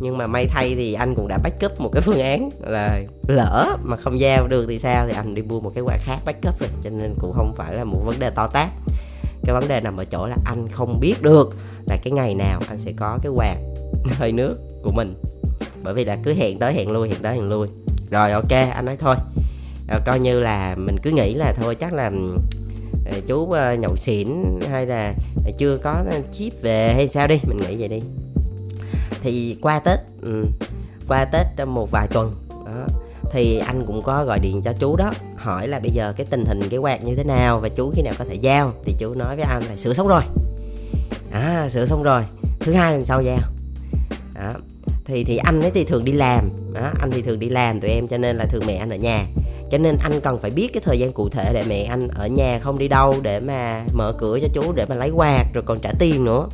Nhưng 0.00 0.18
mà 0.18 0.26
may 0.26 0.46
thay 0.46 0.74
thì 0.74 0.92
anh 0.92 1.14
cũng 1.14 1.28
đã 1.28 1.38
backup 1.38 1.80
một 1.80 1.90
cái 1.92 2.02
phương 2.02 2.20
án 2.20 2.50
là 2.60 3.00
lỡ 3.28 3.76
mà 3.82 3.96
không 3.96 4.20
giao 4.20 4.46
được 4.46 4.66
thì 4.68 4.78
sao? 4.78 5.06
Thì 5.06 5.12
anh 5.16 5.34
đi 5.34 5.42
mua 5.42 5.60
một 5.60 5.72
cái 5.74 5.82
quạt 5.82 5.98
khác 6.02 6.18
backup 6.24 6.60
rồi, 6.60 6.70
cho 6.84 6.90
nên 6.90 7.14
cũng 7.20 7.32
không 7.32 7.54
phải 7.56 7.74
là 7.74 7.84
một 7.84 8.02
vấn 8.04 8.18
đề 8.18 8.30
to 8.30 8.46
tát. 8.46 8.68
Cái 9.44 9.54
vấn 9.54 9.68
đề 9.68 9.80
nằm 9.80 9.96
ở 9.96 10.04
chỗ 10.04 10.26
là 10.26 10.36
anh 10.44 10.68
không 10.68 11.00
biết 11.00 11.22
được 11.22 11.56
là 11.86 11.96
cái 12.02 12.12
ngày 12.12 12.34
nào 12.34 12.60
anh 12.68 12.78
sẽ 12.78 12.92
có 12.96 13.18
cái 13.22 13.32
quạt 13.36 13.56
hơi 14.18 14.32
nước 14.32 14.58
của 14.82 14.90
mình. 14.90 15.14
Bởi 15.82 15.94
vì 15.94 16.04
là 16.04 16.16
cứ 16.24 16.34
hẹn 16.34 16.58
tới 16.58 16.74
hẹn 16.74 16.90
lui, 16.90 17.08
hẹn 17.08 17.18
tới 17.22 17.34
hẹn 17.34 17.48
lui. 17.48 17.68
Rồi, 18.10 18.32
ok, 18.32 18.50
anh 18.50 18.84
nói 18.84 18.96
thôi 18.96 19.16
à, 19.88 20.00
coi 20.06 20.20
như 20.20 20.40
là 20.40 20.74
mình 20.78 20.96
cứ 21.02 21.10
nghĩ 21.10 21.34
là 21.34 21.52
thôi 21.56 21.74
chắc 21.74 21.92
là 21.92 22.10
ờ, 23.06 23.20
chú 23.26 23.50
ờ, 23.50 23.74
nhậu 23.74 23.96
xỉn 23.96 24.28
hay 24.70 24.86
là 24.86 25.14
chưa 25.58 25.76
có 25.76 26.04
chip 26.32 26.62
về 26.62 26.94
hay 26.94 27.08
sao 27.08 27.26
đi 27.26 27.40
mình 27.48 27.60
nghĩ 27.60 27.76
vậy 27.78 27.88
đi. 27.88 28.00
Thì 29.22 29.56
qua 29.62 29.78
tết 29.78 29.98
ừ, 30.22 30.46
qua 31.08 31.24
tết 31.24 31.46
trong 31.56 31.74
một 31.74 31.90
vài 31.90 32.06
tuần 32.06 32.34
đó, 32.50 32.86
thì 33.32 33.58
anh 33.58 33.86
cũng 33.86 34.02
có 34.02 34.24
gọi 34.24 34.38
điện 34.38 34.62
cho 34.64 34.72
chú 34.72 34.96
đó 34.96 35.12
hỏi 35.36 35.68
là 35.68 35.78
bây 35.78 35.90
giờ 35.90 36.12
cái 36.16 36.26
tình 36.30 36.44
hình 36.44 36.60
cái 36.70 36.78
quạt 36.78 37.04
như 37.04 37.16
thế 37.16 37.24
nào 37.24 37.60
và 37.60 37.68
chú 37.68 37.92
khi 37.94 38.02
nào 38.02 38.14
có 38.18 38.24
thể 38.24 38.34
giao. 38.34 38.72
Thì 38.84 38.94
chú 38.98 39.14
nói 39.14 39.36
với 39.36 39.44
anh 39.44 39.62
là 39.62 39.76
sửa 39.76 39.92
xong 39.92 40.08
rồi. 40.08 40.22
À 41.32 41.68
sửa 41.68 41.86
xong 41.86 42.02
rồi 42.02 42.22
thứ 42.60 42.72
hai 42.72 42.92
làm 42.92 43.04
sau 43.04 43.22
giao. 43.22 43.38
Đó 44.34 44.52
thì 45.04 45.24
thì 45.24 45.36
anh 45.36 45.62
ấy 45.62 45.70
thì 45.70 45.84
thường 45.84 46.04
đi 46.04 46.12
làm 46.12 46.50
đó, 46.72 46.90
anh 47.00 47.10
thì 47.10 47.22
thường 47.22 47.38
đi 47.38 47.48
làm 47.48 47.80
tụi 47.80 47.90
em 47.90 48.08
cho 48.08 48.18
nên 48.18 48.36
là 48.36 48.44
thường 48.44 48.62
mẹ 48.66 48.74
anh 48.74 48.90
ở 48.90 48.96
nhà 48.96 49.26
cho 49.70 49.78
nên 49.78 49.96
anh 50.02 50.20
cần 50.20 50.38
phải 50.38 50.50
biết 50.50 50.68
cái 50.72 50.82
thời 50.84 50.98
gian 50.98 51.12
cụ 51.12 51.28
thể 51.28 51.50
để 51.54 51.64
mẹ 51.68 51.82
anh 51.82 52.08
ở 52.08 52.26
nhà 52.26 52.58
không 52.58 52.78
đi 52.78 52.88
đâu, 52.88 53.14
để 53.22 53.40
mà 53.40 53.84
mở 53.92 54.12
cửa 54.18 54.38
cho 54.42 54.48
chú, 54.52 54.72
để 54.72 54.86
mà 54.86 54.94
lấy 54.94 55.10
quạt, 55.10 55.44
rồi 55.54 55.64
còn 55.66 55.78
trả 55.80 55.90
tiền 55.98 56.24
nữa. 56.24 56.46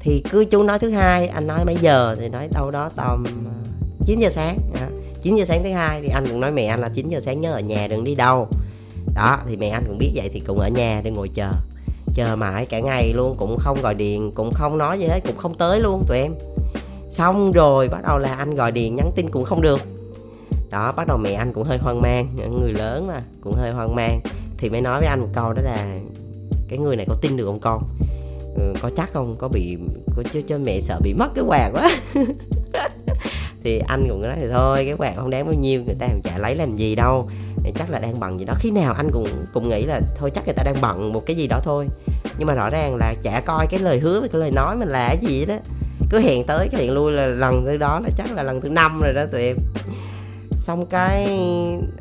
Thì 0.00 0.22
cứ 0.30 0.44
chú 0.44 0.62
nói 0.62 0.78
thứ 0.78 0.90
hai, 0.90 1.28
anh 1.28 1.46
nói 1.46 1.64
mấy 1.64 1.76
giờ 1.80 2.16
thì 2.18 2.28
nói 2.28 2.48
đâu 2.54 2.70
đó 2.70 2.90
tầm 2.96 3.24
ờ, 3.24 3.70
9 4.04 4.18
giờ 4.18 4.28
sáng. 4.30 4.58
Dạ. 4.74 4.80
Đó. 4.80 4.86
9 5.22 5.36
giờ 5.36 5.44
sáng 5.44 5.64
thứ 5.64 5.70
hai 5.72 6.00
thì 6.02 6.08
anh 6.08 6.26
cũng 6.28 6.40
nói 6.40 6.50
mẹ 6.50 6.66
anh 6.66 6.80
là 6.80 6.88
9 6.88 7.08
giờ 7.08 7.20
sáng 7.20 7.40
nhớ 7.40 7.52
ở 7.52 7.60
nhà, 7.60 7.86
đừng 7.86 8.04
đi 8.04 8.14
đâu. 8.14 8.48
Đó, 9.14 9.38
thì 9.48 9.56
mẹ 9.56 9.68
anh 9.68 9.84
cũng 9.86 9.98
biết 9.98 10.10
vậy 10.14 10.30
thì 10.32 10.40
cũng 10.40 10.58
ở 10.58 10.68
nhà 10.68 11.00
để 11.04 11.10
ngồi 11.10 11.28
chờ. 11.34 11.50
Chờ 12.14 12.36
mãi 12.36 12.66
cả 12.66 12.80
ngày 12.80 13.12
luôn, 13.14 13.34
cũng 13.38 13.56
không 13.58 13.82
gọi 13.82 13.94
điện, 13.94 14.32
cũng 14.34 14.52
không 14.52 14.78
nói 14.78 14.98
gì 14.98 15.06
hết, 15.06 15.20
cũng 15.26 15.36
không 15.36 15.54
tới 15.54 15.80
luôn 15.80 16.04
tụi 16.08 16.18
em. 16.18 16.32
Xong 17.10 17.52
rồi 17.52 17.88
bắt 17.88 18.02
đầu 18.08 18.18
là 18.18 18.34
anh 18.34 18.54
gọi 18.54 18.72
điện 18.72 18.96
nhắn 18.96 19.12
tin 19.16 19.30
cũng 19.30 19.44
không 19.44 19.62
được 19.62 19.80
đó 20.70 20.92
bắt 20.96 21.06
đầu 21.06 21.18
mẹ 21.18 21.32
anh 21.32 21.52
cũng 21.52 21.64
hơi 21.64 21.78
hoang 21.78 22.02
mang 22.02 22.28
những 22.34 22.60
người 22.60 22.72
lớn 22.72 23.06
mà 23.06 23.22
cũng 23.40 23.54
hơi 23.54 23.72
hoang 23.72 23.94
mang. 23.94 24.20
Thì 24.58 24.70
mới 24.70 24.80
nói 24.80 25.00
với 25.00 25.08
anh 25.08 25.20
một 25.20 25.28
câu 25.32 25.52
đó 25.52 25.62
là 25.62 25.98
cái 26.68 26.78
người 26.78 26.96
này 26.96 27.06
có 27.08 27.14
tin 27.20 27.36
được 27.36 27.46
không 27.46 27.60
con? 27.60 27.82
Ừ, 28.56 28.74
có 28.82 28.90
chắc 28.96 29.12
không? 29.12 29.36
Có 29.38 29.48
bị 29.48 29.76
có 30.16 30.22
cho, 30.32 30.40
cho 30.46 30.58
mẹ 30.58 30.80
sợ 30.80 31.00
bị 31.02 31.14
mất 31.14 31.28
cái 31.34 31.44
quạt 31.46 31.70
quá. 31.72 31.90
Thì 33.64 33.78
anh 33.78 34.06
cũng 34.08 34.22
nói 34.22 34.36
thì 34.40 34.46
thôi 34.52 34.84
cái 34.84 34.94
quạt 34.98 35.16
không 35.16 35.30
đáng 35.30 35.46
bao 35.46 35.54
nhiêu 35.54 35.82
người 35.84 35.94
ta 35.98 36.06
cũng 36.08 36.22
chả 36.22 36.38
lấy 36.38 36.54
làm 36.54 36.76
gì 36.76 36.94
đâu. 36.94 37.28
Chắc 37.78 37.90
là 37.90 37.98
đang 37.98 38.20
bận 38.20 38.38
gì 38.38 38.44
đó. 38.44 38.54
Khi 38.58 38.70
nào 38.70 38.94
anh 38.94 39.10
cũng 39.12 39.26
cũng 39.52 39.68
nghĩ 39.68 39.84
là 39.86 40.00
thôi 40.18 40.30
chắc 40.34 40.44
người 40.44 40.54
ta 40.54 40.62
đang 40.62 40.76
bận 40.80 41.12
một 41.12 41.26
cái 41.26 41.36
gì 41.36 41.46
đó 41.46 41.60
thôi. 41.64 41.86
Nhưng 42.38 42.46
mà 42.46 42.54
rõ 42.54 42.70
ràng 42.70 42.96
là 42.96 43.14
chả 43.22 43.40
coi 43.40 43.66
cái 43.66 43.80
lời 43.80 43.98
hứa 43.98 44.20
và 44.20 44.28
cái 44.32 44.40
lời 44.40 44.50
nói 44.50 44.76
mình 44.76 44.88
là 44.88 45.08
cái 45.08 45.18
gì 45.20 45.44
đó. 45.44 45.54
Cứ 46.10 46.20
hẹn 46.20 46.44
tới 46.46 46.68
cái 46.72 46.80
hẹn 46.80 46.94
lui 46.94 47.12
là 47.12 47.26
lần 47.26 47.64
thứ 47.66 47.76
đó 47.76 48.00
là 48.00 48.08
chắc 48.16 48.32
là 48.32 48.42
lần 48.42 48.60
thứ 48.60 48.68
năm 48.68 49.00
rồi 49.00 49.12
đó 49.12 49.24
tụi 49.32 49.42
em 49.42 49.56
xong 50.60 50.86
cái 50.86 51.24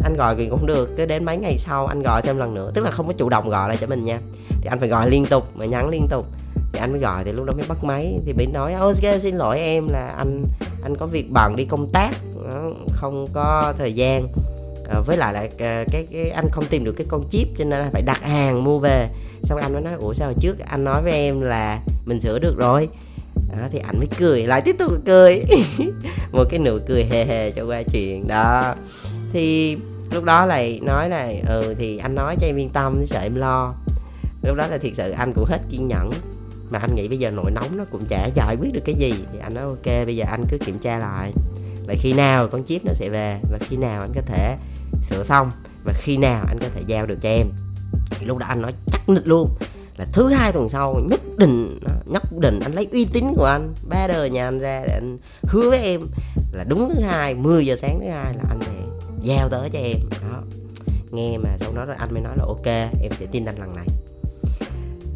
anh 0.04 0.16
gọi 0.18 0.36
thì 0.36 0.50
cũng 0.50 0.66
được 0.66 0.89
cái 0.98 1.06
đến 1.06 1.25
mấy 1.25 1.38
ngày 1.38 1.58
sau 1.58 1.88
anh 1.88 2.01
gọi 2.01 2.22
thêm 2.22 2.38
lần 2.38 2.54
nữa. 2.54 2.72
Tức 2.74 2.82
là 2.82 2.92
không 2.92 3.08
có 3.08 3.13
chủ 3.13 3.30
động 3.30 3.50
gọi 3.50 3.70
lại 3.70 3.78
cho 3.82 3.88
mình 3.88 4.04
nha. 4.04 4.20
Thì 4.62 4.70
anh 4.70 4.80
phải 4.80 4.89
gọi 4.89 5.10
liên 5.10 5.25
tục 5.25 5.44
mà 5.56 5.66
nhắn 5.66 5.89
liên 5.89 6.08
tục. 6.10 6.25
Thì 6.74 6.80
anh 6.80 6.92
mới 6.92 7.01
gọi 7.01 7.24
thì 7.24 7.32
lúc 7.32 7.46
đó 7.46 7.54
mới 7.58 7.66
bắt 7.70 7.84
máy. 7.84 8.20
Thì 8.25 8.34
bị 8.34 8.48
nói 8.48 8.74
ok 8.74 9.22
xin 9.22 9.36
lỗi 9.36 9.60
em 9.60 9.88
là 9.88 10.13
anh 10.18 10.44
anh 10.84 10.98
có 10.98 11.06
việc 11.06 11.32
bận 11.32 11.56
đi 11.56 11.66
công 11.66 11.92
tác 11.94 12.12
ờ, 12.51 12.74
không 12.92 13.28
có 13.34 13.74
thời 13.78 13.94
gian. 13.94 14.28
À, 14.89 15.00
với 15.06 15.18
lại 15.18 15.34
là 15.34 15.39
ờ, 15.39 15.84
cái, 15.92 16.08
cái 16.12 16.30
anh 16.30 16.50
không 16.51 16.66
tìm 16.66 16.84
được 16.84 16.94
cái 16.94 17.08
con 17.10 17.24
chip 17.30 17.48
cho 17.58 17.66
nên 17.66 17.80
là 17.80 17.89
phải 17.94 18.01
đặt 18.01 18.24
hàng 18.24 18.63
mua 18.63 18.78
về. 18.78 19.10
Xong 19.44 19.60
anh 19.60 19.74
mới 19.74 19.82
nói 19.82 19.94
ủa 19.94 20.13
sao 20.13 20.28
hồi 20.28 20.36
trước 20.39 20.60
anh 20.60 20.84
nói 20.84 21.01
với 21.01 21.12
em 21.12 21.42
là 21.42 21.80
mình 22.06 22.22
sửa 22.22 22.39
được 22.39 22.56
rồi? 22.58 22.89
Đó, 23.51 23.68
thì 23.72 23.79
anh 23.79 23.98
mới 23.98 24.08
cười 24.18 24.44
lại 24.44 24.62
tiếp 24.62 24.75
tục 24.79 24.91
cười. 25.06 25.44
Một 26.32 26.44
cái 26.50 26.60
nụ 26.60 26.77
cười 26.88 27.03
hề 27.03 27.25
hề 27.25 27.51
cho 27.51 27.65
qua 27.65 27.84
chuyện 27.84 28.27
đó. 28.27 28.75
Thì 29.34 29.77
lúc 30.12 30.24
đó 30.24 30.46
lại 30.46 30.79
nói 30.84 31.10
là 31.10 31.34
ừ 31.48 31.75
thì 31.79 31.98
anh 31.98 32.15
nói 32.15 32.36
cho 32.41 32.48
em 32.48 32.56
yên 32.56 32.70
tâm 32.70 33.06
sợ 33.06 33.20
em 33.20 33.36
lo. 33.36 33.74
Lúc 34.44 34.58
đó 34.58 34.68
là 34.68 34.77
thiệt 34.77 34.96
sự 34.96 35.12
anh 35.12 35.34
cũng 35.34 35.46
hết 35.46 35.60
kiên 35.70 35.88
nhẫn. 35.88 36.12
Mà 36.70 36.79
anh 36.79 36.96
nghĩ 36.96 37.08
bây 37.08 37.20
giờ 37.20 37.32
nội 37.32 37.51
nóng 37.51 37.77
nó 37.77 37.86
cũng 37.91 38.06
chả 38.10 38.29
giải 38.36 38.56
quyết 38.60 38.74
được 38.74 38.82
cái 38.86 38.96
gì. 38.96 39.13
Thì 39.34 39.39
anh 39.39 39.53
nói 39.53 39.63
ok 39.63 40.06
bây 40.06 40.15
giờ 40.15 40.25
anh 40.32 40.46
cứ 40.50 40.58
kiểm 40.58 40.79
tra 40.79 40.98
lại. 40.98 41.32
Là 41.88 41.96
khi 42.00 42.13
nào 42.13 42.48
con 42.48 42.63
chip 42.63 42.86
nó 42.86 42.94
sẽ 42.94 43.10
về 43.10 43.39
và 43.51 43.58
khi 43.62 43.77
nào 43.77 44.01
anh 44.01 44.12
có 44.15 44.22
thể 44.22 44.57
sửa 45.03 45.24
xong 45.24 45.51
và 45.83 45.94
khi 45.94 46.18
nào 46.18 46.46
anh 46.48 46.59
có 46.59 46.68
thể 46.75 46.81
giao 46.88 47.05
được 47.05 47.18
cho 47.22 47.29
em. 47.29 47.48
Thì 48.09 48.25
lúc 48.25 48.38
đó 48.38 48.46
anh 48.50 48.62
nói 48.62 48.74
chắc 48.92 49.09
nịch 49.09 49.27
luôn 49.27 49.50
là 50.00 50.05
thứ 50.14 50.27
hai 50.27 50.51
tuần 50.51 50.70
sau, 50.70 51.01
nhất 51.09 51.22
định 51.38 51.79
à, 51.85 51.94
nhất 52.05 52.24
định 52.40 52.59
anh 52.59 52.74
lấy 52.74 52.88
uy 52.92 53.05
tín 53.05 53.25
của 53.35 53.46
anh 53.46 53.74
ba 53.90 54.07
đời 54.07 54.29
nhà 54.29 54.48
anh 54.48 54.59
ra 54.59 54.83
để 54.88 54.94
anh 54.94 55.18
hứa 55.44 55.70
với 55.70 55.79
em 55.79 56.01
là 56.51 56.64
đúng 56.64 56.90
thứ 56.90 57.01
hai 57.01 57.35
10 57.35 57.66
giờ 57.66 57.75
sáng 57.75 58.00
thứ 58.00 58.09
hai 58.09 58.33
là 58.33 58.44
anh 58.50 58.59
sẽ 58.62 58.72
giao 59.22 59.50
tới 59.50 59.70
cho 59.70 59.79
em. 59.79 59.98
Đó. 60.22 60.42
Nghe 61.12 61.38
mà 61.38 61.57
sau 61.57 61.74
đó 61.75 61.85
rồi 61.85 61.96
anh 62.00 62.14
mới 62.14 62.22
nói 62.22 62.33
là 62.38 62.44
ok, 62.48 62.66
em 63.01 63.12
sẽ 63.20 63.25
tin 63.31 63.46
anh 63.46 63.59
lần 63.59 63.75
này. 63.75 63.88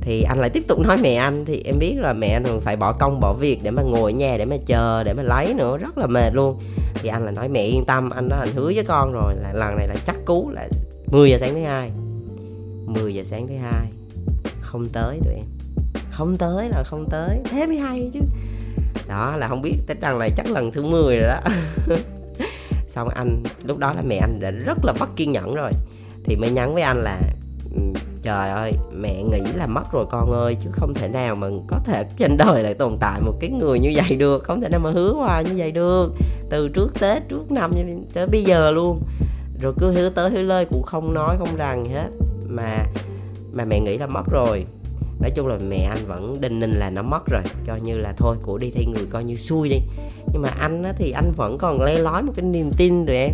Thì 0.02 0.24
anh 0.24 0.39
lại 0.39 0.50
tiếp 0.50 0.63
tục 0.67 0.80
nói 0.80 0.98
mẹ 0.98 1.15
anh, 1.15 1.46
thì 1.46 1.62
em 1.65 1.80
biết 1.80 1.96
là 2.00 2.13
mẹ 2.13 2.28
anh 2.28 2.62
phải 2.62 2.76
bỏ 2.76 2.91
công, 2.91 3.19
bỏ 3.19 3.34
việc 3.34 3.60
để 3.63 3.72
mà 3.72 3.82
ngồi 3.82 4.12
ở 4.12 4.15
nhà, 4.15 4.38
để 4.38 4.46
mà 4.46 4.56
chờ, 4.65 5.04
để 5.04 5.13
mà 5.13 5.24
lấy 5.24 5.54
nữa, 5.54 5.78
rất 5.78 5.98
là 5.98 6.08
mệt 6.08 6.34
luôn. 6.34 6.60
Thì 6.93 7.10
anh 7.10 7.26
là 7.26 7.32
nói 7.32 7.48
mẹ 7.50 7.62
yên 7.62 7.86
tâm, 7.86 8.10
anh 8.10 8.30
đó 8.30 8.38
anh 8.39 8.54
hứa 8.56 8.72
với 8.76 8.84
con 8.88 9.12
rồi, 9.12 9.34
là 9.36 9.54
lần 9.54 9.76
này 9.76 9.88
là 9.88 9.96
chắc 10.06 10.26
cú 10.26 10.50
là 10.50 10.67
10 11.08 11.30
giờ 11.30 11.38
sáng 11.39 11.54
thứ 11.54 11.63
hai. 11.63 11.91
10 12.86 13.13
giờ 13.15 13.24
sáng 13.24 13.48
thứ 13.48 13.56
hai 13.56 13.88
không 14.74 14.86
tới 14.94 15.20
tụi 15.26 15.34
em. 15.34 15.46
Không 16.12 16.38
tới 16.38 16.70
là 16.70 16.84
không 16.84 17.06
tới. 17.10 17.40
Thế 17.46 17.66
mới 17.66 17.78
hay 17.78 18.10
chứ. 18.14 18.20
Đó, 19.08 19.36
là 19.38 19.48
không 19.48 19.62
biết 19.62 19.78
tới 19.88 19.98
rằng 20.02 20.20
này 20.20 20.30
chắc 20.38 20.52
lần 20.52 20.72
thứ 20.72 20.84
10 20.84 21.18
rồi 21.18 21.30
đó. 21.30 21.40
Xong 22.88 23.10
anh, 23.10 23.44
lúc 23.64 23.78
đó 23.78 23.94
là 23.94 24.02
mẹ 24.02 24.18
anh 24.18 24.40
đã 24.40 24.52
rất 24.52 24.78
là 24.86 24.94
mất 25.00 25.16
kiên 25.16 25.32
nhẫn 25.32 25.56
rồi. 25.56 25.72
Thì 26.24 26.36
mới 26.36 26.52
nhắn 26.52 26.74
với 26.74 26.84
anh 26.84 26.98
là 26.98 27.22
trời 28.22 28.50
ơi, 28.50 28.74
mẹ 28.94 29.24
nghĩ 29.24 29.42
là 29.56 29.68
mất 29.68 29.92
rồi 29.92 30.06
con 30.10 30.32
ơi, 30.32 30.58
chứ 30.64 30.70
không 30.74 30.94
thể 30.94 31.08
nào 31.08 31.36
mà 31.36 31.48
có 31.68 31.80
thể 31.86 32.04
trên 32.18 32.38
đời 32.38 32.64
lại 32.64 32.74
tồn 32.74 32.98
tại 33.00 33.22
một 33.22 33.34
cái 33.40 33.50
người 33.50 33.80
như 33.80 33.92
vậy 33.96 34.18
được. 34.18 34.44
Không 34.44 34.62
thể 34.62 34.70
nào 34.70 34.80
mà 34.80 34.92
hứa 34.92 35.14
hoài 35.14 35.44
như 35.44 35.54
vậy 35.58 35.72
được. 35.72 36.14
Từ 36.50 36.70
trước 36.70 36.94
tết, 37.00 37.30
trước 37.30 37.52
năm 37.52 37.72
tới 38.14 38.28
bây 38.28 38.44
giờ 38.44 38.72
luôn. 38.72 39.02
Rồi 39.62 39.74
cứ 39.80 39.92
hứa 39.92 40.10
tới 40.10 40.30
hứa 40.30 40.42
lơi, 40.42 40.66
cũng 40.66 40.84
không 40.84 41.14
nói, 41.14 41.36
không 41.40 41.56
rằng 41.56 41.86
hết. 41.86 42.10
Mà 42.48 42.86
mà 43.54 43.66
mẹ 43.66 43.80
nghĩ 43.80 43.98
là 43.98 44.08
mất 44.08 44.24
rồi. 44.32 44.66
Nói 45.20 45.32
chung 45.36 45.48
là 45.48 45.58
mẹ 45.70 45.78
anh 45.78 46.06
vẫn 46.08 46.42
đinh 46.42 46.60
ninh 46.60 46.72
là 46.72 46.89
nó 46.89 47.02
mất 47.02 47.26
rồi 47.26 47.42
coi 47.68 47.82
như 47.82 47.98
là 47.98 48.13
thôi 48.18 48.36
của 48.44 48.58
đi 48.58 48.72
thay 48.72 48.86
người 48.86 49.06
coi 49.10 49.24
như 49.24 49.36
xui 49.36 49.70
đi. 49.70 49.80
Nhưng 50.34 50.42
mà 50.42 50.50
anh 50.50 50.84
á, 50.84 50.94
thì 50.98 51.12
anh 51.12 51.32
vẫn 51.36 51.58
còn 51.58 51.82
le 51.82 51.98
lói 51.98 52.24
một 52.24 52.34
cái 52.36 52.46
niềm 52.46 52.72
tin 52.78 53.06
rồi 53.06 53.18
em. 53.18 53.32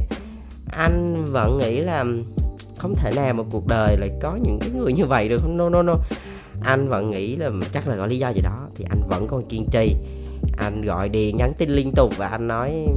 Anh 0.71 1.25
vẫn 1.32 1.58
nghĩ 1.58 1.79
là 1.79 2.05
không 2.77 2.95
thể 2.95 3.12
nào 3.15 3.34
mà 3.34 3.43
cuộc 3.51 3.67
đời 3.67 3.97
lại 3.97 4.10
có 4.21 4.38
những 4.43 4.60
cái 4.60 4.69
người 4.69 4.93
như 4.93 5.05
vậy 5.05 5.29
được. 5.29 5.41
Không 5.41 5.58
no 5.58 5.69
no 5.69 5.82
no. 5.82 5.95
Anh 6.62 6.89
vẫn 6.89 7.10
nghĩ 7.10 7.36
là 7.36 7.51
chắc 7.73 7.88
là 7.88 7.95
có 7.97 8.05
lý 8.05 8.17
do 8.17 8.29
gì 8.29 8.41
đó 8.41 8.67
thì 8.75 8.86
anh 8.89 9.01
vẫn 9.08 9.27
còn 9.27 9.45
kiên 9.45 9.65
trì. 9.71 9.95
Anh 10.58 10.82
gọi 10.82 11.10
điện 11.10 11.38
nhắn 11.38 11.53
tin 11.58 11.69
liên 11.69 11.91
tục 11.91 12.13
và 12.17 12.27
anh 12.27 12.47
nói 12.47 12.88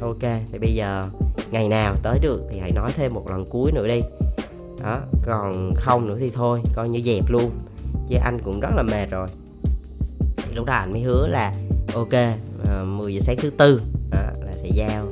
ok 0.00 0.22
thì 0.52 0.58
bây 0.60 0.74
giờ 0.74 1.06
ngày 1.50 1.68
nào 1.68 1.94
tới 2.02 2.18
được 2.22 2.42
thì 2.52 2.58
hãy 2.58 2.72
nói 2.72 2.92
thêm 2.96 3.14
một 3.14 3.30
lần 3.30 3.44
cuối 3.50 3.72
nữa 3.72 3.88
đi 3.88 4.00
đó 4.82 5.00
còn 5.24 5.74
không 5.76 6.06
nữa 6.06 6.16
thì 6.20 6.30
thôi 6.30 6.60
coi 6.74 6.88
như 6.88 7.02
dẹp 7.04 7.30
luôn. 7.30 7.50
Chứ 8.08 8.16
anh 8.24 8.38
cũng 8.44 8.60
rất 8.60 8.70
là 8.76 8.82
mệt 8.82 9.10
rồi. 9.10 9.28
Thì 10.36 10.54
lúc 10.54 10.66
đó 10.66 10.72
anh 10.72 10.92
mới 10.92 11.02
hứa 11.02 11.26
là 11.26 11.54
ok 11.94 12.12
ờ, 12.64 12.82
uh, 12.82 12.88
10 12.88 13.14
giờ 13.14 13.20
sáng 13.20 13.36
thứ 13.36 13.50
tư 13.50 13.80
đó, 14.10 14.18
là 14.18 14.52
sẽ 14.56 14.68
giao. 14.72 15.06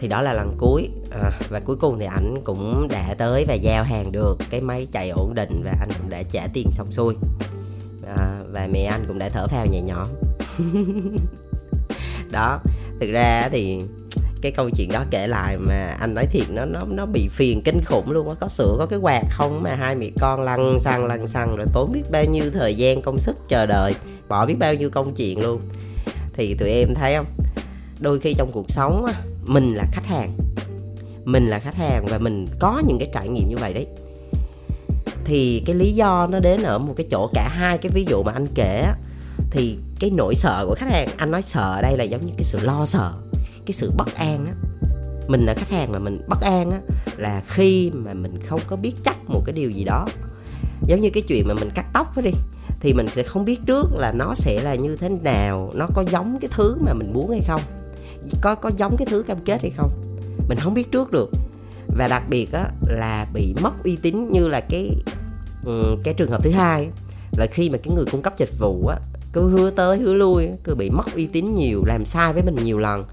Thì 0.00 0.08
đó 0.08 0.22
là 0.22 0.32
lần 0.32 0.54
cuối 0.58 0.88
à, 1.10 1.30
và 1.48 1.60
cuối 1.60 1.76
cùng 1.76 1.98
thì 1.98 2.06
ảnh 2.06 2.40
cũng 2.44 2.88
đã 2.90 3.14
tới 3.18 3.44
và 3.48 3.54
giao 3.54 3.84
hàng 3.84 4.12
được. 4.12 4.38
Cái 4.50 4.60
máy 4.60 4.86
chạy 4.92 5.10
ổn 5.10 5.34
định 5.34 5.62
và 5.64 5.74
anh 5.80 5.88
cũng 5.98 6.10
đã 6.10 6.22
trả 6.22 6.46
tiền 6.52 6.70
xong 6.72 6.92
xuôi. 6.92 7.16
À, 8.16 8.42
và 8.52 8.68
mẹ 8.72 8.84
anh 8.84 9.04
cũng 9.08 9.18
đã 9.18 9.28
thở 9.28 9.46
phào 9.46 9.66
nhẹ 9.66 9.80
nhõm. 9.80 10.08
Đó 12.30 12.60
thực 13.00 13.10
ra 13.10 13.48
thì 13.52 13.80
cái 14.42 14.52
câu 14.52 14.70
chuyện 14.70 14.92
đó 14.92 15.04
kể 15.10 15.26
lại 15.26 15.58
mà 15.58 15.96
anh 16.00 16.14
nói 16.14 16.26
thiệt, 16.26 16.50
nó 16.50 16.64
nó 16.64 16.80
nó 16.88 17.06
bị 17.06 17.28
phiền 17.28 17.62
kinh 17.64 17.80
khủng 17.84 18.10
luôn 18.10 18.28
á. 18.28 18.34
Có 18.40 18.48
sữa, 18.48 18.74
có 18.78 18.86
cái 18.86 18.98
quạt 18.98 19.22
không 19.30 19.62
mà 19.62 19.74
hai 19.74 19.94
mẹ 19.94 20.10
con 20.20 20.42
lăn 20.42 20.78
xăng 20.80 21.06
lăn 21.06 21.28
xăng 21.28 21.56
rồi 21.56 21.66
tốn 21.72 21.92
biết 21.92 22.02
bao 22.10 22.24
nhiêu 22.24 22.44
thời 22.54 22.74
gian, 22.74 23.02
công 23.02 23.18
sức 23.18 23.36
chờ 23.48 23.66
đợi, 23.66 23.94
bỏ 24.28 24.46
biết 24.46 24.56
bao 24.58 24.74
nhiêu 24.74 24.90
công 24.90 25.14
chuyện 25.14 25.40
luôn. 25.42 25.60
Thì 26.32 26.54
tụi 26.54 26.68
em 26.68 26.94
thấy 26.94 27.14
không? 27.16 27.26
Đôi 28.00 28.20
khi 28.20 28.34
trong 28.34 28.50
cuộc 28.52 28.70
sống 28.70 29.04
á, 29.04 29.12
mình 29.44 29.74
là 29.74 29.84
khách 29.92 30.06
hàng. 30.06 30.36
Mình 31.24 31.46
là 31.46 31.58
khách 31.58 31.74
hàng 31.74 32.06
và 32.08 32.18
mình 32.18 32.46
có 32.58 32.82
những 32.86 32.98
cái 32.98 33.10
trải 33.14 33.28
nghiệm 33.28 33.48
như 33.48 33.56
vậy 33.56 33.72
đấy. 33.72 33.86
Thì 35.24 35.62
cái 35.66 35.74
lý 35.74 35.92
do 35.92 36.26
nó 36.26 36.40
đến 36.40 36.62
ở 36.62 36.78
một 36.78 36.94
cái 36.96 37.06
chỗ, 37.10 37.30
cả 37.34 37.48
hai 37.48 37.78
cái 37.78 37.90
ví 37.94 38.06
dụ 38.10 38.22
mà 38.22 38.32
anh 38.32 38.46
kể 38.54 38.82
á, 38.86 38.94
thì 39.50 39.78
cái 40.00 40.10
nỗi 40.10 40.34
sợ 40.34 40.64
của 40.68 40.74
khách 40.74 40.90
hàng, 40.90 41.08
anh 41.16 41.30
nói 41.30 41.42
sợ 41.42 41.74
ở 41.74 41.82
đây 41.82 41.96
là 41.96 42.04
giống 42.04 42.26
như 42.26 42.32
cái 42.36 42.44
sự 42.44 42.58
lo 42.62 42.86
sợ 42.86 43.12
cái 43.68 43.72
sự 43.72 43.92
bất 43.96 44.14
an 44.14 44.46
á. 44.46 44.52
Mình 45.28 45.46
là 45.46 45.54
khách 45.54 45.70
hàng 45.70 45.92
mà 45.92 45.98
mình 45.98 46.20
bất 46.28 46.40
an 46.40 46.70
á, 46.70 46.78
là 47.16 47.42
khi 47.46 47.90
mà 47.94 48.14
mình 48.14 48.38
không 48.46 48.60
có 48.66 48.76
biết 48.76 48.92
chắc 49.04 49.16
một 49.26 49.42
cái 49.46 49.52
điều 49.52 49.70
gì 49.70 49.84
đó. 49.84 50.06
Giống 50.86 51.00
như 51.00 51.10
cái 51.10 51.22
chuyện 51.22 51.44
mà 51.48 51.54
mình 51.54 51.70
cắt 51.74 51.86
tóc 51.92 52.16
đó 52.16 52.22
đi, 52.22 52.30
thì 52.80 52.92
mình 52.92 53.06
sẽ 53.14 53.22
không 53.22 53.44
biết 53.44 53.60
trước 53.66 53.86
là 53.96 54.12
nó 54.12 54.34
sẽ 54.34 54.62
là 54.62 54.74
như 54.74 54.96
thế 54.96 55.08
nào, 55.08 55.72
nó 55.74 55.86
có 55.94 56.04
giống 56.10 56.38
cái 56.40 56.50
thứ 56.52 56.76
mà 56.80 56.92
mình 56.92 57.12
muốn 57.12 57.30
hay 57.30 57.40
không, 57.48 57.60
có 58.40 58.54
có 58.54 58.70
giống 58.76 58.96
cái 58.96 59.06
thứ 59.10 59.22
cam 59.22 59.38
kết 59.44 59.62
hay 59.62 59.70
không. 59.76 59.90
Mình 60.48 60.58
không 60.58 60.74
biết 60.74 60.92
trước 60.92 61.12
được. 61.12 61.30
Và 61.98 62.08
đặc 62.08 62.22
biệt 62.28 62.52
á, 62.52 62.70
là 62.86 63.26
bị 63.34 63.54
mất 63.62 63.84
uy 63.84 63.96
tín 63.96 64.28
như 64.32 64.48
là 64.48 64.60
cái 64.60 64.90
cái 66.04 66.14
trường 66.14 66.30
hợp 66.30 66.42
thứ 66.44 66.50
hai 66.50 66.88
là 67.36 67.46
khi 67.46 67.70
mà 67.70 67.78
cái 67.78 67.94
người 67.94 68.04
cung 68.12 68.22
cấp 68.22 68.34
dịch 68.38 68.58
vụ 68.58 68.86
á, 68.86 68.96
cứ 69.32 69.48
hứa 69.48 69.70
tới 69.70 69.98
hứa 69.98 70.12
lui 70.12 70.48
cứ 70.64 70.74
bị 70.74 70.90
mất 70.90 71.14
uy 71.14 71.26
tín 71.26 71.52
nhiều, 71.52 71.84
làm 71.86 72.04
sai 72.04 72.32
với 72.32 72.42
mình 72.42 72.56
nhiều 72.64 72.78
lần 72.78 73.04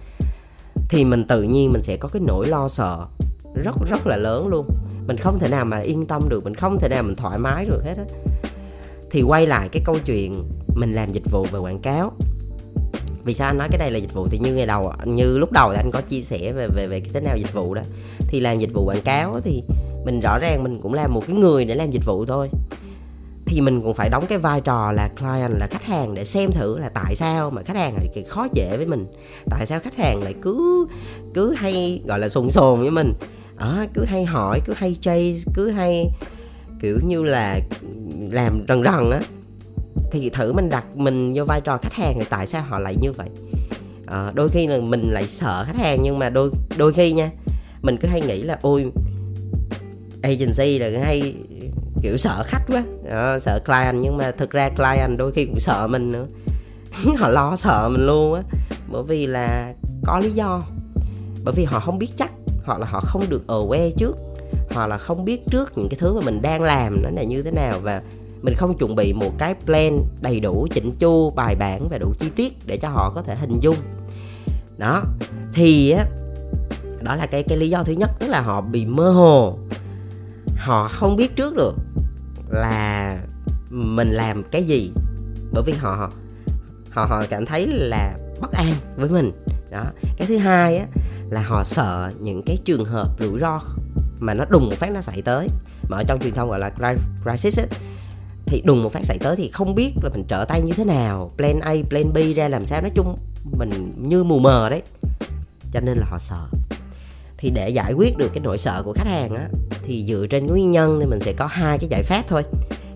thì 0.90 1.06
mình 1.06 1.28
tự 1.28 1.44
nhiên 1.44 1.72
mình 1.72 1.84
sẽ 1.84 1.98
có 1.98 2.10
cái 2.10 2.22
nỗi 2.26 2.48
lo 2.48 2.68
sợ 2.68 3.06
rất 3.64 3.76
rất 3.90 4.08
là 4.08 4.18
lớn 4.18 4.48
luôn. 4.48 4.70
Mình 5.08 5.18
không 5.18 5.40
thể 5.40 5.48
nào 5.48 5.66
mà 5.66 5.80
yên 5.80 6.06
tâm 6.06 6.30
được, 6.30 6.44
mình 6.44 6.56
không 6.56 6.78
thể 6.80 6.90
nào 6.90 7.04
mình 7.04 7.16
thoải 7.16 7.40
mái 7.40 7.66
được 7.66 7.84
hết 7.86 7.98
á. 7.98 8.04
Thì 9.12 9.22
quay 9.22 9.48
lại 9.48 9.70
cái 9.72 9.82
câu 9.86 9.98
chuyện 10.06 10.44
mình 10.76 10.94
làm 10.94 11.12
dịch 11.12 11.32
vụ 11.32 11.46
về 11.52 11.60
quảng 11.60 11.80
cáo. 11.80 12.12
Vì 13.24 13.34
sao 13.34 13.50
anh 13.50 13.58
nói 13.58 13.68
cái 13.72 13.80
này 13.80 13.92
là 13.92 13.98
dịch 13.98 14.14
vụ? 14.14 14.28
Thì 14.28 14.38
như 14.38 14.54
ngày 14.54 14.66
đầu, 14.66 14.94
như 15.06 15.38
lúc 15.38 15.52
đầu 15.52 15.72
thì 15.72 15.78
anh 15.78 15.92
có 15.92 16.02
chia 16.02 16.22
sẻ 16.22 16.52
về 16.52 16.68
về 16.76 16.88
về 16.88 17.00
cái 17.00 17.10
thế 17.14 17.20
nào 17.20 17.38
dịch 17.38 17.54
vụ 17.54 17.74
đó. 17.74 17.82
Thì 18.28 18.40
làm 18.40 18.58
dịch 18.58 18.74
vụ 18.74 18.86
quảng 18.86 19.02
cáo 19.02 19.40
thì 19.44 19.64
mình 20.06 20.20
rõ 20.20 20.40
ràng 20.40 20.64
mình 20.64 20.80
cũng 20.82 20.94
là 20.94 21.08
một 21.08 21.24
cái 21.28 21.36
người 21.36 21.66
để 21.66 21.76
làm 21.76 21.92
dịch 21.92 22.06
vụ 22.06 22.26
thôi 22.26 22.50
thì 23.46 23.62
mình 23.62 23.82
cũng 23.82 23.94
phải 23.94 24.10
đóng 24.10 24.26
cái 24.30 24.38
vai 24.38 24.62
trò 24.62 24.92
là 24.92 25.10
client 25.20 25.60
là 25.60 25.68
khách 25.72 25.84
hàng 25.84 26.14
để 26.14 26.24
xem 26.24 26.52
thử 26.52 26.78
là 26.78 26.90
tại 26.90 27.16
sao 27.16 27.50
mà 27.50 27.62
khách 27.64 27.78
hàng 27.78 27.96
lại 27.98 28.24
khó 28.28 28.48
dễ 28.54 28.78
với 28.78 28.86
mình. 28.86 29.06
Tại 29.50 29.66
sao 29.66 29.80
khách 29.80 29.96
hàng 29.96 30.24
lại 30.24 30.34
cứ 30.42 30.88
cứ 31.34 31.54
hay 31.54 32.02
gọi 32.08 32.20
là 32.20 32.30
sồn 32.30 32.52
sồn 32.52 32.80
với 32.80 32.92
mình. 32.92 33.14
À, 33.58 33.88
cứ 33.94 34.06
hay 34.06 34.26
hỏi 34.26 34.60
cứ 34.66 34.74
hay 34.76 34.96
chase 35.02 35.52
cứ 35.54 35.70
hay 35.70 36.10
kiểu 36.82 37.00
như 37.08 37.24
là 37.24 37.60
làm 38.32 38.66
rần 38.68 38.84
rần 38.84 39.12
á. 39.12 39.22
Thì 40.12 40.30
thử 40.30 40.54
mình 40.54 40.70
đặt 40.70 40.86
mình 40.96 41.34
vô 41.36 41.46
vai 41.46 41.62
trò 41.62 41.78
khách 41.78 41.94
hàng 41.94 42.16
thì 42.20 42.26
tại 42.30 42.48
sao 42.48 42.62
họ 42.62 42.80
lại 42.80 42.96
như 43.02 43.12
vậy. 43.12 43.30
À, 44.06 44.32
đôi 44.36 44.50
khi 44.50 44.68
là 44.68 44.80
mình 44.80 45.10
lại 45.10 45.28
sợ 45.28 45.64
khách 45.68 45.78
hàng 45.78 46.00
nhưng 46.02 46.20
mà 46.20 46.30
đôi 46.30 46.52
đôi 46.78 46.94
khi 46.94 47.14
nha 47.14 47.32
mình 47.82 47.98
cứ 47.98 48.08
hay 48.08 48.22
nghĩ 48.22 48.42
là 48.42 48.60
ôi 48.62 48.92
agency 50.22 50.80
là 50.80 51.00
hay 51.04 51.36
kiểu 52.02 52.18
sợ 52.18 52.44
khách 52.46 52.64
quá. 52.68 52.84
À, 53.10 53.40
sợ 53.40 53.60
client 53.66 53.96
nhưng 54.02 54.18
mà 54.18 54.32
thực 54.32 54.52
ra 54.52 54.70
client 54.70 55.18
đôi 55.18 55.32
khi 55.32 55.46
cũng 55.46 55.60
sợ 55.60 55.88
mình 55.88 56.12
nữa. 56.12 56.26
Họ 57.18 57.30
lo 57.30 57.56
sợ 57.56 57.90
mình 57.92 58.06
luôn 58.06 58.34
á. 58.34 58.42
Bởi 58.92 59.04
vì 59.04 59.28
là 59.28 59.74
có 60.06 60.20
lý 60.20 60.32
do. 60.32 60.62
Bởi 61.44 61.54
vì 61.58 61.64
họ 61.64 61.80
không 61.80 62.00
biết 62.00 62.10
chắc. 62.18 62.32
Hoặc 62.66 62.80
là 62.80 62.88
họ 62.88 63.00
không 63.00 63.24
được 63.30 63.44
aware 63.48 63.92
trước. 63.98 64.18
Hoặc 64.72 64.88
là 64.88 64.98
không 64.98 65.26
biết 65.26 65.42
trước 65.52 65.78
những 65.78 65.90
cái 65.90 65.98
thứ 66.00 66.14
mà 66.14 66.22
mình 66.22 66.42
đang 66.42 66.62
làm 66.62 67.02
nó 67.04 67.10
là 67.10 67.24
như 67.24 67.44
thế 67.44 67.52
nào. 67.52 67.80
Và 67.80 68.02
mình 68.42 68.56
không 68.56 68.78
chuẩn 68.78 68.96
bị 68.96 69.14
một 69.14 69.32
cái 69.38 69.56
plan 69.66 70.02
đầy 70.22 70.40
đủ 70.40 70.68
chỉnh 70.74 70.92
chu 71.00 71.30
bài 71.30 71.56
bản 71.56 71.88
và 71.90 71.98
đủ 71.98 72.14
chi 72.20 72.30
tiết 72.36 72.54
để 72.66 72.78
cho 72.78 72.90
họ 72.90 73.12
có 73.16 73.22
thể 73.22 73.36
hình 73.36 73.60
dung. 73.60 73.76
Đó. 74.78 75.04
Thì 75.54 75.92
á 75.92 76.06
đó 77.02 77.16
là 77.16 77.26
cái 77.26 77.44
cái 77.44 77.58
lý 77.58 77.70
do 77.70 77.84
thứ 77.84 77.94
nhất. 77.94 78.12
Tức 78.20 78.28
là 78.28 78.42
họ 78.42 78.62
bị 78.62 78.86
mơ 78.86 79.12
hồ 79.12 79.58
họ 80.56 80.88
không 80.88 81.16
biết 81.16 81.36
trước 81.36 81.56
được 81.56 81.76
là 82.50 83.18
mình 83.70 84.12
làm 84.12 84.44
cái 84.52 84.64
gì. 84.64 84.92
Bởi 85.52 85.64
vì 85.66 85.74
họ 85.74 86.12
họ 86.90 87.06
họ 87.06 87.24
cảm 87.30 87.46
thấy 87.46 87.68
là 87.68 88.18
bất 88.42 88.52
an 88.52 88.74
với 88.96 89.10
mình. 89.10 89.32
Đó. 89.72 89.84
Cái 90.18 90.28
thứ 90.28 90.38
hai 90.38 90.78
á 90.78 90.86
là 91.30 91.42
họ 91.42 91.64
sợ 91.64 92.12
những 92.20 92.42
cái 92.46 92.58
trường 92.66 92.86
hợp 92.86 93.10
rủi 93.20 93.40
ro 93.40 93.62
mà 94.20 94.34
nó 94.34 94.46
đùng 94.50 94.70
một 94.70 94.76
phát 94.76 94.92
nó 94.92 95.02
xảy 95.02 95.22
tới. 95.22 95.48
Mà 95.90 95.98
ở 95.98 96.04
trong 96.08 96.20
truyền 96.20 96.34
thông 96.34 96.50
gọi 96.50 96.60
là 96.60 96.72
crisis 97.24 97.60
ấy, 97.60 97.68
thì 98.46 98.62
đùng 98.66 98.84
một 98.84 98.90
phát 98.92 99.06
xảy 99.06 99.18
tới 99.18 99.36
thì 99.36 99.50
không 99.52 99.76
biết 99.76 99.94
là 100.04 100.10
mình 100.14 100.24
trở 100.28 100.46
tay 100.46 100.62
như 100.62 100.74
thế 100.74 100.84
nào. 100.84 101.32
Plan 101.38 101.60
A 101.60 101.74
plan 101.90 102.14
B 102.14 102.18
ra 102.36 102.48
làm 102.48 102.66
sao. 102.66 102.82
Nói 102.82 102.92
chung 102.96 103.18
mình 103.52 103.94
như 103.98 104.24
mù 104.24 104.40
mờ 104.40 104.70
đấy. 104.70 104.82
Cho 105.72 105.80
nên 105.80 105.98
là 105.98 106.06
họ 106.10 106.20
sợ 106.20 106.48
thì 107.38 107.50
để 107.50 107.70
giải 107.70 107.94
quyết 107.94 108.18
được 108.18 108.30
cái 108.34 108.42
nỗi 108.44 108.58
sợ 108.58 108.82
của 108.86 108.94
khách 108.94 109.08
hàng 109.08 109.36
á 109.36 109.50
thì 109.84 110.06
dựa 110.06 110.26
trên 110.30 110.48
nguyên 110.48 110.72
nhân 110.72 111.00
thì 111.00 111.06
mình 111.06 111.20
sẽ 111.20 111.34
có 111.34 111.46
hai 111.46 111.78
cái 111.78 111.90
giải 111.90 112.04
pháp 112.04 112.24
thôi. 112.28 112.44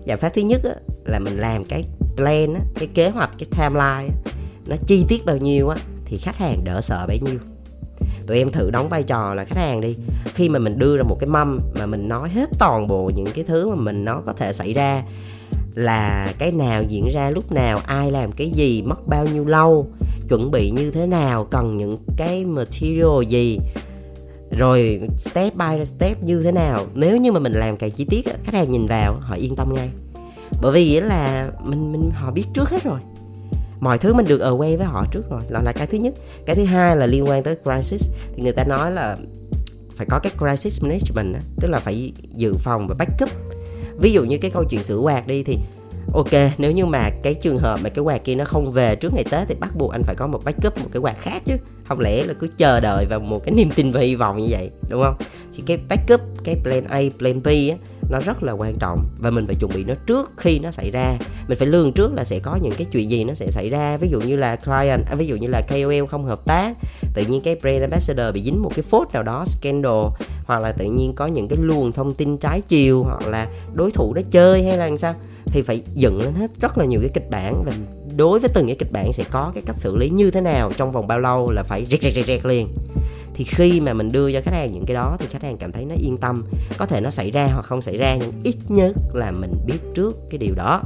Giải 0.04 0.16
pháp 0.16 0.28
thứ 0.34 0.42
nhất 0.42 0.60
á, 0.64 0.74
là 1.04 1.18
mình 1.18 1.36
làm 1.36 1.64
cái 1.64 1.84
plan 2.16 2.54
á, 2.54 2.60
cái 2.74 2.88
kế 2.94 3.08
hoạch 3.08 3.30
cái 3.38 3.46
timeline 3.58 4.14
á, 4.14 4.32
nó 4.66 4.76
chi 4.86 5.04
tiết 5.08 5.24
bao 5.26 5.36
nhiêu 5.36 5.68
á 5.68 5.76
thì 6.04 6.18
khách 6.18 6.36
hàng 6.36 6.64
đỡ 6.64 6.80
sợ 6.80 7.04
bấy 7.08 7.18
nhiêu. 7.18 7.38
Tụi 8.26 8.38
em 8.38 8.50
thử 8.50 8.70
đóng 8.70 8.88
vai 8.88 9.02
trò 9.02 9.34
là 9.34 9.44
khách 9.44 9.58
hàng 9.58 9.80
đi. 9.80 9.96
Khi 10.34 10.48
mà 10.48 10.58
mình 10.58 10.78
đưa 10.78 10.96
ra 10.96 11.02
một 11.02 11.16
cái 11.20 11.28
mâm 11.28 11.60
mà 11.74 11.86
mình 11.86 12.08
nói 12.08 12.28
hết 12.28 12.50
toàn 12.58 12.86
bộ 12.86 13.10
những 13.14 13.28
cái 13.34 13.44
thứ 13.44 13.68
mà 13.68 13.74
mình 13.74 14.04
nó 14.04 14.22
có 14.26 14.32
thể 14.32 14.52
xảy 14.52 14.72
ra 14.72 15.02
là 15.74 16.32
cái 16.38 16.52
nào 16.52 16.82
diễn 16.82 17.08
ra 17.12 17.30
lúc 17.30 17.52
nào 17.52 17.80
ai 17.86 18.10
làm 18.10 18.32
cái 18.32 18.50
gì 18.50 18.82
mất 18.82 19.06
bao 19.06 19.26
nhiêu 19.26 19.44
lâu 19.44 19.86
chuẩn 20.28 20.50
bị 20.50 20.70
như 20.70 20.90
thế 20.90 21.06
nào 21.06 21.44
cần 21.44 21.76
những 21.76 21.98
cái 22.16 22.44
material 22.44 23.24
gì 23.28 23.58
rồi 24.50 25.00
step 25.18 25.54
by 25.54 25.84
step 25.84 26.22
như 26.22 26.42
thế 26.42 26.52
nào? 26.52 26.86
Nếu 26.94 27.16
như 27.16 27.32
mà 27.32 27.40
mình 27.40 27.52
làm 27.52 27.76
càng 27.76 27.90
chi 27.90 28.04
tiết 28.04 28.24
khách 28.44 28.54
hàng 28.54 28.70
nhìn 28.70 28.86
vào, 28.86 29.14
họ 29.20 29.34
yên 29.34 29.56
tâm 29.56 29.74
ngay. 29.74 29.90
Bởi 30.62 30.72
vì 30.72 30.84
nghĩa 30.84 31.00
là 31.00 31.50
mình 31.64 31.92
mình, 31.92 32.10
họ 32.14 32.30
biết 32.30 32.44
trước 32.54 32.70
hết 32.70 32.84
rồi. 32.84 33.00
Mọi 33.80 33.98
thứ 33.98 34.14
mình 34.14 34.26
được 34.26 34.40
aware 34.40 34.76
với 34.76 34.86
họ 34.86 35.06
trước 35.10 35.30
rồi, 35.30 35.40
là 35.48 35.62
là 35.62 35.72
cái 35.72 35.86
thứ 35.86 35.98
nhất. 35.98 36.14
Cái 36.46 36.56
thứ 36.56 36.64
hai 36.64 36.96
là 36.96 37.06
liên 37.06 37.28
quan 37.28 37.42
tới 37.42 37.56
crisis. 37.64 38.10
Thì 38.36 38.42
người 38.42 38.52
ta 38.52 38.64
nói 38.64 38.92
là 38.92 39.16
phải 39.96 40.06
có 40.10 40.18
cái 40.18 40.32
crisis 40.38 40.82
management 40.82 41.42
tức 41.60 41.68
là 41.68 41.78
phải 41.78 42.12
dự 42.34 42.54
phòng 42.58 42.86
và 42.88 42.94
backup. 42.98 43.30
Ví 43.98 44.12
dụ 44.12 44.24
như 44.24 44.38
cái 44.38 44.50
câu 44.50 44.64
chuyện 44.64 44.82
sửa 44.82 44.98
quạt 44.98 45.26
đi 45.26 45.42
thì 45.42 45.58
ok 46.14 46.32
nếu 46.58 46.72
như 46.72 46.86
mà 46.86 47.10
cái 47.22 47.34
trường 47.34 47.58
hợp 47.58 47.80
mà 47.82 47.88
cái 47.88 48.02
quạt 48.02 48.24
kia 48.24 48.34
nó 48.34 48.44
không 48.44 48.70
về 48.70 48.96
trước 48.96 49.14
ngày 49.14 49.24
tết 49.30 49.48
thì 49.48 49.54
bắt 49.60 49.76
buộc 49.76 49.92
anh 49.92 50.02
phải 50.02 50.14
có 50.14 50.26
một 50.26 50.44
backup 50.44 50.78
một 50.78 50.88
cái 50.92 51.00
quạt 51.00 51.16
khác 51.20 51.42
chứ. 51.44 51.56
Không 51.88 52.00
lẽ 52.00 52.24
là 52.24 52.34
cứ 52.34 52.48
chờ 52.56 52.80
đợi 52.80 53.06
vào 53.06 53.20
một 53.20 53.44
cái 53.44 53.54
niềm 53.56 53.70
tin 53.70 53.92
và 53.92 54.00
hy 54.00 54.14
vọng 54.14 54.38
như 54.38 54.46
vậy 54.50 54.70
đúng 54.88 55.02
không? 55.02 55.14
Thì 55.56 55.62
cái 55.66 55.78
backup 55.88 56.20
cái 56.44 56.56
plan 56.64 56.84
A 56.84 57.00
plan 57.18 57.42
B 57.42 57.46
á 57.46 57.76
nó 58.10 58.20
rất 58.20 58.42
là 58.42 58.52
quan 58.52 58.78
trọng 58.78 59.04
và 59.18 59.30
mình 59.30 59.46
phải 59.46 59.54
chuẩn 59.54 59.70
bị 59.74 59.84
nó 59.84 59.94
trước 60.06 60.32
khi 60.36 60.58
nó 60.58 60.70
xảy 60.70 60.90
ra. 60.90 61.16
Mình 61.48 61.58
phải 61.58 61.68
lường 61.68 61.92
trước 61.92 62.14
là 62.14 62.24
sẽ 62.24 62.38
có 62.38 62.58
những 62.62 62.72
cái 62.78 62.86
chuyện 62.92 63.10
gì 63.10 63.24
nó 63.24 63.34
sẽ 63.34 63.50
xảy 63.50 63.70
ra. 63.70 63.96
Ví 63.96 64.08
dụ 64.08 64.20
như 64.20 64.36
là 64.36 64.56
client 64.56 65.06
à, 65.10 65.14
ví 65.14 65.26
dụ 65.26 65.36
như 65.36 65.48
là 65.48 65.62
KOL 65.68 66.06
không 66.10 66.24
hợp 66.24 66.44
tác 66.44 66.76
tự 67.14 67.24
nhiên 67.26 67.42
cái 67.42 67.56
brand 67.56 67.82
ambassador 67.82 68.34
bị 68.34 68.42
dính 68.42 68.62
một 68.62 68.72
cái 68.76 68.82
phốt 68.82 69.08
nào 69.12 69.22
đó 69.22 69.44
scandal 69.46 70.06
hoặc 70.44 70.62
là 70.62 70.72
tự 70.72 70.84
nhiên 70.84 71.14
có 71.14 71.26
những 71.26 71.48
cái 71.48 71.58
luồng 71.62 71.92
thông 71.92 72.14
tin 72.14 72.38
trái 72.38 72.60
chiều 72.60 73.02
hoặc 73.02 73.28
là 73.28 73.46
đối 73.74 73.90
thủ 73.90 74.14
nó 74.14 74.20
chơi 74.30 74.64
hay 74.64 74.76
là 74.76 74.86
làm 74.86 74.98
sao? 74.98 75.14
Thì 75.52 75.62
phải 75.62 75.82
dựng 75.94 76.20
lên 76.20 76.34
hết 76.34 76.50
rất 76.60 76.78
là 76.78 76.84
nhiều 76.84 77.00
cái 77.00 77.10
kịch 77.14 77.30
bản 77.30 77.64
và 77.66 77.72
đối 78.16 78.40
với 78.40 78.50
từng 78.54 78.66
cái 78.66 78.76
kịch 78.78 78.92
bản 78.92 79.12
sẽ 79.12 79.24
có 79.30 79.52
cái 79.54 79.62
cách 79.66 79.76
xử 79.78 79.96
lý 79.96 80.08
như 80.08 80.30
thế 80.30 80.40
nào 80.40 80.72
trong 80.76 80.92
vòng 80.92 81.06
bao 81.06 81.18
lâu 81.18 81.50
là 81.50 81.62
phải 81.62 81.86
rẹt 81.90 82.02
rẹt 82.02 82.14
rẹt, 82.14 82.26
rẹt 82.26 82.46
liền. 82.46 82.68
Thì 83.34 83.44
khi 83.44 83.80
mà 83.80 83.92
mình 83.92 84.12
đưa 84.12 84.32
cho 84.32 84.40
khách 84.44 84.54
hàng 84.54 84.72
những 84.72 84.84
cái 84.86 84.94
đó 84.94 85.16
thì 85.18 85.26
khách 85.30 85.42
hàng 85.42 85.56
cảm 85.58 85.72
thấy 85.72 85.84
nó 85.84 85.94
yên 85.98 86.16
tâm 86.16 86.44
có 86.78 86.86
thể 86.86 87.00
nó 87.00 87.10
xảy 87.10 87.30
ra 87.30 87.48
hoặc 87.52 87.62
không 87.62 87.82
xảy 87.82 87.98
ra 87.98 88.16
nhưng 88.20 88.32
ít 88.42 88.54
nhất 88.68 88.96
là 89.14 89.30
mình 89.30 89.52
biết 89.66 89.78
trước 89.94 90.16
cái 90.30 90.38
điều 90.38 90.54
đó 90.54 90.82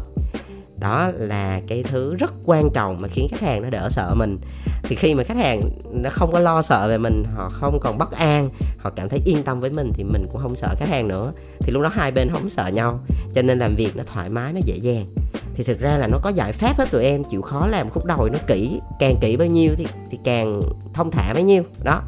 đó 0.84 1.10
là 1.16 1.60
cái 1.68 1.82
thứ 1.82 2.14
rất 2.14 2.32
quan 2.44 2.70
trọng 2.74 3.00
mà 3.00 3.08
khiến 3.08 3.28
khách 3.30 3.40
hàng 3.40 3.62
nó 3.62 3.70
đỡ 3.70 3.88
sợ 3.90 4.14
mình. 4.16 4.38
Thì 4.82 4.96
khi 4.96 5.14
mà 5.14 5.24
khách 5.24 5.36
hàng 5.36 5.70
nó 5.92 6.10
không 6.10 6.32
có 6.32 6.38
lo 6.38 6.62
sợ 6.62 6.88
về 6.88 6.98
mình 6.98 7.24
họ 7.34 7.48
không 7.48 7.78
còn 7.80 7.98
bất 7.98 8.12
an 8.12 8.50
họ 8.78 8.90
cảm 8.90 9.08
thấy 9.08 9.20
yên 9.24 9.42
tâm 9.42 9.60
với 9.60 9.70
mình 9.70 9.92
thì 9.94 10.04
mình 10.04 10.26
cũng 10.32 10.42
không 10.42 10.56
sợ 10.56 10.74
khách 10.78 10.88
hàng 10.88 11.08
nữa. 11.08 11.32
Thì 11.60 11.72
lúc 11.72 11.82
đó 11.82 11.90
hai 11.92 12.12
bên 12.12 12.28
không 12.32 12.50
sợ 12.50 12.66
nhau 12.66 13.00
cho 13.34 13.42
nên 13.42 13.58
làm 13.58 13.74
việc 13.76 13.96
nó 13.96 14.02
thoải 14.06 14.30
mái 14.30 14.52
nó 14.52 14.60
dễ 14.64 14.76
dàng. 14.76 15.06
Thì 15.54 15.64
thực 15.64 15.80
ra 15.80 15.98
là 15.98 16.06
nó 16.06 16.18
có 16.22 16.30
giải 16.30 16.52
pháp 16.52 16.78
hết 16.78 16.90
tụi 16.90 17.04
em 17.04 17.24
chịu 17.24 17.42
khó 17.42 17.66
làm 17.66 17.90
khúc 17.90 18.04
đầu 18.04 18.28
nó 18.32 18.38
kỹ 18.46 18.80
càng 18.98 19.14
kỹ 19.20 19.36
bao 19.36 19.48
nhiêu 19.48 19.72
thì 19.76 19.86
thì 20.10 20.18
càng 20.24 20.62
thông 20.94 21.10
thả 21.10 21.34
bấy 21.34 21.42
nhiêu. 21.42 21.62
Đó 21.84 22.02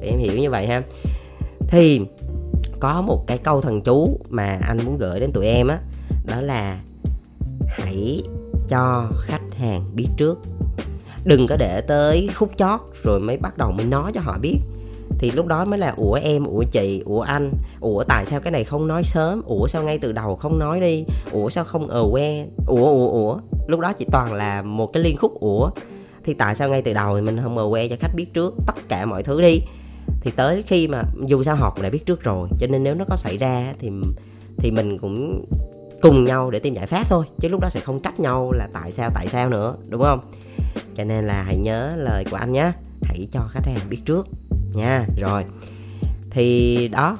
tụi 0.00 0.10
em 0.10 0.18
hiểu 0.18 0.38
như 0.38 0.50
vậy 0.50 0.66
ha. 0.66 0.82
Thì 1.68 2.00
có 2.80 3.02
một 3.02 3.24
cái 3.26 3.38
câu 3.38 3.60
thần 3.60 3.82
chú 3.82 4.20
mà 4.28 4.58
anh 4.68 4.78
muốn 4.84 4.98
gửi 4.98 5.20
đến 5.20 5.32
tụi 5.32 5.46
em 5.46 5.68
á 5.68 5.78
đó, 6.26 6.34
đó 6.34 6.40
là 6.40 6.78
hãy 7.68 8.22
cho 8.68 9.10
khách 9.20 9.54
hàng 9.58 9.82
biết 9.94 10.08
trước. 10.16 10.38
Đừng 11.24 11.46
có 11.46 11.56
để 11.56 11.80
tới 11.80 12.28
khúc 12.34 12.50
chót 12.56 12.80
rồi 13.02 13.20
mới 13.20 13.36
bắt 13.36 13.58
đầu 13.58 13.72
mới 13.72 13.86
nói 13.86 14.12
cho 14.14 14.20
họ 14.20 14.38
biết. 14.38 14.58
Thì 15.18 15.30
lúc 15.30 15.46
đó 15.46 15.64
mới 15.64 15.78
là, 15.78 15.94
ủa 15.96 16.12
em, 16.12 16.44
ủa 16.44 16.62
chị, 16.70 17.02
ủa 17.04 17.20
anh, 17.20 17.52
ủa 17.80 18.02
tại 18.02 18.24
sao 18.26 18.40
cái 18.40 18.50
này 18.50 18.64
không 18.64 18.88
nói 18.88 19.02
sớm? 19.04 19.42
Ủa 19.46 19.66
sao 19.66 19.82
ngay 19.82 19.98
từ 19.98 20.12
đầu 20.12 20.36
không 20.36 20.58
nói 20.58 20.80
đi? 20.80 21.04
Ủa 21.32 21.48
sao 21.48 21.64
không 21.64 21.88
ở 21.88 22.08
que 22.12 22.46
ủa 22.66 22.90
ủa 22.90 23.10
ủa? 23.10 23.38
Lúc 23.66 23.80
đó 23.80 23.92
chỉ 23.92 24.06
toàn 24.12 24.32
là 24.32 24.62
một 24.62 24.92
cái 24.92 25.02
liên 25.02 25.16
khúc 25.16 25.40
ủa, 25.40 25.70
thì 26.24 26.34
tại 26.34 26.54
sao 26.54 26.68
ngay 26.68 26.82
từ 26.82 26.92
đầu 26.92 27.16
thì 27.16 27.22
mình 27.22 27.38
không 27.42 27.58
ở 27.58 27.70
que 27.70 27.88
cho 27.88 27.96
khách 28.00 28.14
biết 28.14 28.34
trước? 28.34 28.54
Tất 28.66 28.88
cả 28.88 29.06
mọi 29.06 29.22
thứ 29.22 29.40
đi. 29.40 29.60
Thì 30.20 30.30
tới 30.30 30.64
khi 30.66 30.88
mà 30.88 31.02
dù 31.26 31.42
sao 31.42 31.56
họ 31.56 31.70
cũng 31.70 31.82
đã 31.82 31.90
biết 31.90 32.06
trước 32.06 32.22
rồi, 32.22 32.48
cho 32.60 32.66
nên 32.66 32.84
nếu 32.84 32.94
nó 32.94 33.04
có 33.08 33.16
xảy 33.16 33.36
ra 33.36 33.74
thì 33.78 33.90
thì 34.56 34.70
mình 34.70 34.98
cũng 34.98 35.44
cùng 36.02 36.24
nhau 36.24 36.50
để 36.50 36.58
tìm 36.58 36.74
giải 36.74 36.86
pháp 36.86 37.04
thôi 37.08 37.24
chứ 37.40 37.48
lúc 37.48 37.60
đó 37.60 37.68
sẽ 37.68 37.80
không 37.80 38.00
trách 38.00 38.20
nhau 38.20 38.52
là 38.52 38.68
tại 38.72 38.92
sao 38.92 39.10
tại 39.14 39.28
sao 39.28 39.50
nữa 39.50 39.76
đúng 39.88 40.02
không? 40.02 40.20
Cho 40.94 41.04
nên 41.04 41.26
là 41.26 41.42
hãy 41.42 41.58
nhớ 41.58 41.92
lời 41.96 42.24
của 42.30 42.36
anh 42.36 42.52
nhé 42.52 42.72
hãy 43.02 43.28
cho 43.32 43.40
khách 43.50 43.66
hàng 43.66 43.88
biết 43.88 43.98
trước 44.04 44.26
nha. 44.74 45.04
Rồi 45.20 45.44
thì 46.30 46.88
đó 46.88 47.18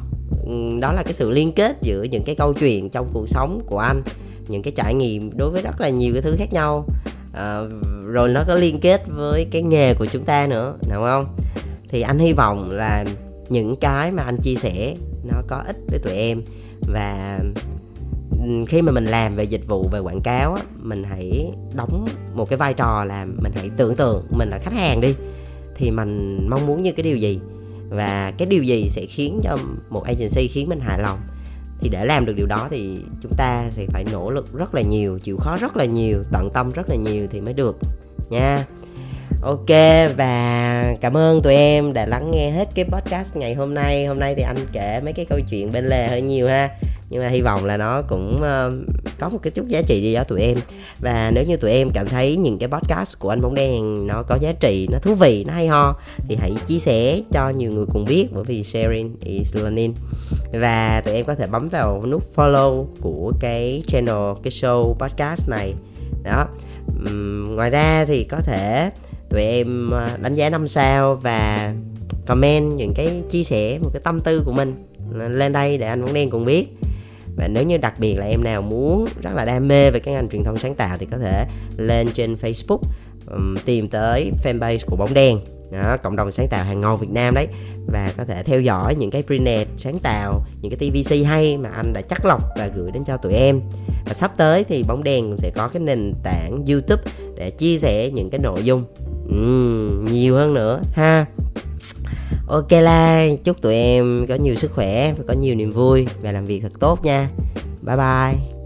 đó 0.81 0.93
là 0.93 1.03
cái 1.03 1.13
sự 1.13 1.31
liên 1.31 1.53
kết 1.53 1.77
giữa 1.83 2.03
những 2.03 2.25
cái 2.25 2.35
câu 2.35 2.53
chuyện 2.53 2.91
trong 2.91 3.11
cuộc 3.13 3.29
sống 3.29 3.61
của 3.67 3.79
anh 3.79 4.03
những 4.49 4.63
cái 4.63 4.73
trải 4.77 4.95
nghiệm 4.95 5.37
đối 5.37 5.51
với 5.51 5.63
rất 5.63 5.81
là 5.81 5.89
nhiều 5.89 6.13
cái 6.13 6.23
thứ 6.23 6.35
khác 6.39 6.53
nhau. 6.53 6.87
À, 7.33 7.61
rồi 8.07 8.29
nó 8.29 8.45
có 8.49 8.55
liên 8.55 8.81
kết 8.81 9.03
với 9.17 9.47
cái 9.51 9.63
nghề 9.63 9.95
của 9.95 10.07
chúng 10.07 10.25
ta 10.25 10.47
nữa 10.47 10.77
đúng 10.91 11.03
không? 11.03 11.37
Thì 11.89 12.01
anh 12.01 12.19
hy 12.19 12.33
vọng 12.33 12.71
là 12.71 13.05
những 13.49 13.77
cái 13.77 14.13
mà 14.13 14.23
anh 14.23 14.37
chia 14.37 14.55
sẻ 14.55 14.95
nó 15.25 15.43
có 15.47 15.63
ích 15.67 15.77
với 15.91 15.99
tụi 15.99 16.13
em 16.13 16.43
và 16.93 17.41
khi 18.69 18.83
mà 18.83 18.93
mình 18.93 19.05
làm 19.05 19.37
về 19.37 19.45
dịch 19.45 19.67
vụ 19.67 19.89
về 19.93 19.99
quảng 19.99 20.21
cáo 20.21 20.55
á, 20.55 20.63
mình 20.77 21.05
hãy 21.05 21.53
đóng 21.75 22.09
một 22.35 22.51
cái 22.51 22.57
vai 22.57 22.75
trò 22.75 23.05
là 23.05 23.25
mình 23.25 23.53
hãy 23.55 23.71
tưởng 23.77 23.97
tượng 23.97 24.27
mình 24.31 24.51
là 24.51 24.59
khách 24.59 24.73
hàng 24.73 25.01
đi 25.01 25.15
thì 25.75 25.91
mình 25.91 26.47
mong 26.51 26.67
muốn 26.67 26.83
như 26.83 26.93
cái 26.93 27.03
điều 27.03 27.17
gì? 27.17 27.41
Và 27.89 28.33
cái 28.39 28.47
điều 28.47 28.63
gì 28.63 28.89
sẽ 28.89 29.07
khiến 29.09 29.41
cho 29.45 29.59
một 29.91 30.05
agency 30.05 30.49
khiến 30.49 30.69
mình 30.69 30.81
hài 30.81 30.99
lòng? 31.03 31.19
Thì 31.81 31.89
để 31.89 32.05
làm 32.05 32.27
được 32.27 32.33
điều 32.37 32.47
đó 32.47 32.69
thì 32.71 32.99
chúng 33.23 33.33
ta 33.37 33.65
sẽ 33.71 33.87
phải 33.89 34.05
nỗ 34.13 34.31
lực 34.31 34.59
rất 34.59 34.75
là 34.75 34.81
nhiều 34.81 35.19
chịu 35.19 35.37
khó 35.37 35.57
rất 35.57 35.77
là 35.77 35.85
nhiều 35.85 36.25
tận 36.33 36.51
tâm 36.55 36.71
rất 36.71 36.89
là 36.89 36.97
nhiều 36.97 37.27
thì 37.31 37.41
mới 37.41 37.55
được 37.55 37.77
nha. 38.31 38.65
Ok 39.43 39.69
và 40.17 40.95
cảm 41.01 41.17
ơn 41.17 41.43
tụi 41.43 41.55
em 41.55 41.93
đã 41.93 42.07
lắng 42.07 42.31
nghe 42.31 42.51
hết 42.51 42.69
cái 42.75 42.85
podcast 42.85 43.37
ngày 43.37 43.55
hôm 43.55 43.75
nay. 43.75 44.07
Hôm 44.07 44.19
nay 44.19 44.35
thì 44.35 44.43
anh 44.43 44.57
kể 44.73 45.01
mấy 45.05 45.13
cái 45.13 45.25
câu 45.25 45.39
chuyện 45.51 45.73
bên 45.73 45.85
lề 45.85 46.09
hơi 46.09 46.23
nhiều 46.23 46.49
ha 46.49 46.71
nhưng 47.11 47.23
mà 47.23 47.29
hy 47.29 47.43
vọng 47.43 47.65
là 47.65 47.77
nó 47.77 48.03
cũng 48.03 48.37
uh, 48.37 48.73
có 49.19 49.29
một 49.29 49.39
cái 49.43 49.51
chút 49.51 49.69
giá 49.69 49.83
trị 49.83 50.03
gì 50.03 50.15
đó 50.15 50.25
tụi 50.25 50.41
em. 50.41 50.59
Và 51.01 51.31
nếu 51.35 51.45
như 51.45 51.57
tụi 51.57 51.71
em 51.71 51.91
cảm 51.91 52.09
thấy 52.09 52.37
những 52.37 52.59
cái 52.59 52.69
podcast 52.69 53.19
của 53.19 53.29
anh 53.29 53.41
bóng 53.41 53.55
đen 53.55 54.07
nó 54.07 54.23
có 54.23 54.39
giá 54.41 54.53
trị 54.53 54.89
nó 54.91 54.99
thú 54.99 55.15
vị 55.15 55.45
nó 55.45 55.53
hay 55.53 55.69
ho 55.69 55.97
thì 56.29 56.37
hãy 56.37 56.53
chia 56.67 56.79
sẻ 56.79 57.21
cho 57.33 57.49
nhiều 57.49 57.73
người 57.73 57.87
cùng 57.93 58.05
biết 58.05 58.29
bởi 58.33 58.45
vì 58.45 58.63
sharing 58.63 59.17
is 59.25 59.57
learning. 59.57 59.95
Và 60.53 61.01
tụi 61.01 61.15
em 61.15 61.25
có 61.25 61.35
thể 61.35 61.47
bấm 61.47 61.69
vào 61.69 62.03
nút 62.07 62.23
follow 62.37 62.87
của 63.01 63.33
cái 63.41 63.83
channel 63.87 64.33
cái 64.43 64.51
show 64.51 64.95
podcast 64.95 65.49
này. 65.49 65.75
Đó. 66.23 66.47
Uhm, 66.87 67.57
ngoài 67.57 67.71
ra 67.71 68.05
thì 68.05 68.25
có 68.25 68.41
thể 68.41 68.91
tụi 69.31 69.43
em 69.43 69.91
ờ, 69.91 70.09
đánh 70.21 70.35
giá 70.35 70.51
năm 70.51 70.69
sao 70.69 71.15
và 71.15 71.75
comment 72.27 72.73
những 72.77 72.95
cái 72.95 73.23
chia 73.31 73.45
sẻ 73.45 73.79
một 73.79 73.91
cái 73.93 74.01
tâm 74.05 74.21
tư 74.21 74.43
của 74.47 74.53
mình 74.53 74.85
lên 75.13 75.53
đây 75.53 75.79
để 75.79 75.87
anh 75.87 76.05
bóng 76.05 76.15
đen 76.15 76.31
cùng 76.31 76.45
biết 76.45 76.69
và 77.39 77.49
nếu 77.49 77.65
như 77.65 77.77
đặc 77.77 77.95
biệt 77.99 78.15
là 78.15 78.27
em 78.27 78.45
nào 78.45 78.63
muốn 78.63 79.07
rất 79.23 79.31
là 79.35 79.45
đam 79.45 79.69
mê 79.69 79.91
về 79.91 80.01
cái 80.01 80.15
ngành 80.15 80.29
truyền 80.29 80.45
thông 80.45 80.59
sáng 80.59 80.75
tạo 80.75 80.97
thì 80.99 81.07
có 81.11 81.19
thể 81.19 81.47
lên 81.77 82.09
trên 82.15 82.35
Facebook 82.35 82.81
um, 83.31 83.57
tìm 83.65 83.89
tới 83.89 84.33
fanpage 84.45 84.79
của 84.87 84.97
bóng 84.97 85.15
đen. 85.15 85.39
Đó, 85.73 85.97
cộng 86.03 86.17
đồng 86.17 86.33
sáng 86.33 86.49
tạo 86.49 86.65
hàng 86.65 86.81
ngầu 86.81 86.97
Việt 86.97 87.11
Nam 87.11 87.35
đấy. 87.35 87.49
Và 87.87 88.13
có 88.17 88.25
thể 88.25 88.43
theo 88.43 88.61
dõi 88.61 88.95
những 88.95 89.11
cái 89.11 89.23
prenet 89.23 89.69
sáng 89.77 89.99
tạo 89.99 90.45
những 90.63 90.73
cái 90.77 90.91
TVC 90.91 91.27
hay 91.27 91.57
mà 91.57 91.71
anh 91.71 91.93
đã 91.93 92.01
chắc 92.01 92.25
lọc 92.25 92.43
và 92.59 92.67
gửi 92.67 92.91
đến 92.91 93.05
cho 93.05 93.17
tụi 93.17 93.33
em. 93.33 93.61
Và 94.07 94.15
sắp 94.15 94.33
tới 94.37 94.65
thì 94.65 94.83
bóng 94.83 95.05
đèn 95.05 95.25
cũng 95.25 95.39
sẽ 95.39 95.51
có 95.51 95.69
cái 95.69 95.81
nền 95.81 96.15
tảng 96.23 96.65
YouTube 96.69 97.03
để 97.37 97.51
chia 97.51 97.79
sẻ 97.79 98.11
những 98.11 98.31
cái 98.31 98.39
nội 98.39 98.65
dung 98.65 98.85
uhm, 99.29 100.13
nhiều 100.13 100.37
hơn 100.37 100.55
nữa 100.55 100.81
ha 100.93 101.27
ok 102.49 102.73
là 102.73 103.29
chúc 103.45 103.63
tụi 103.63 103.75
em 103.75 104.27
có 104.29 104.35
nhiều 104.35 104.55
sức 104.55 104.73
khỏe 104.75 105.13
và 105.13 105.25
có 105.29 105.35
nhiều 105.35 105.55
niềm 105.55 105.73
vui 105.73 106.07
và 106.23 106.33
làm 106.33 106.47
việc 106.47 106.61
thật 106.63 106.73
tốt 106.81 107.05
nha. 107.05 107.29
Bye 107.83 107.97
bye. 107.97 108.58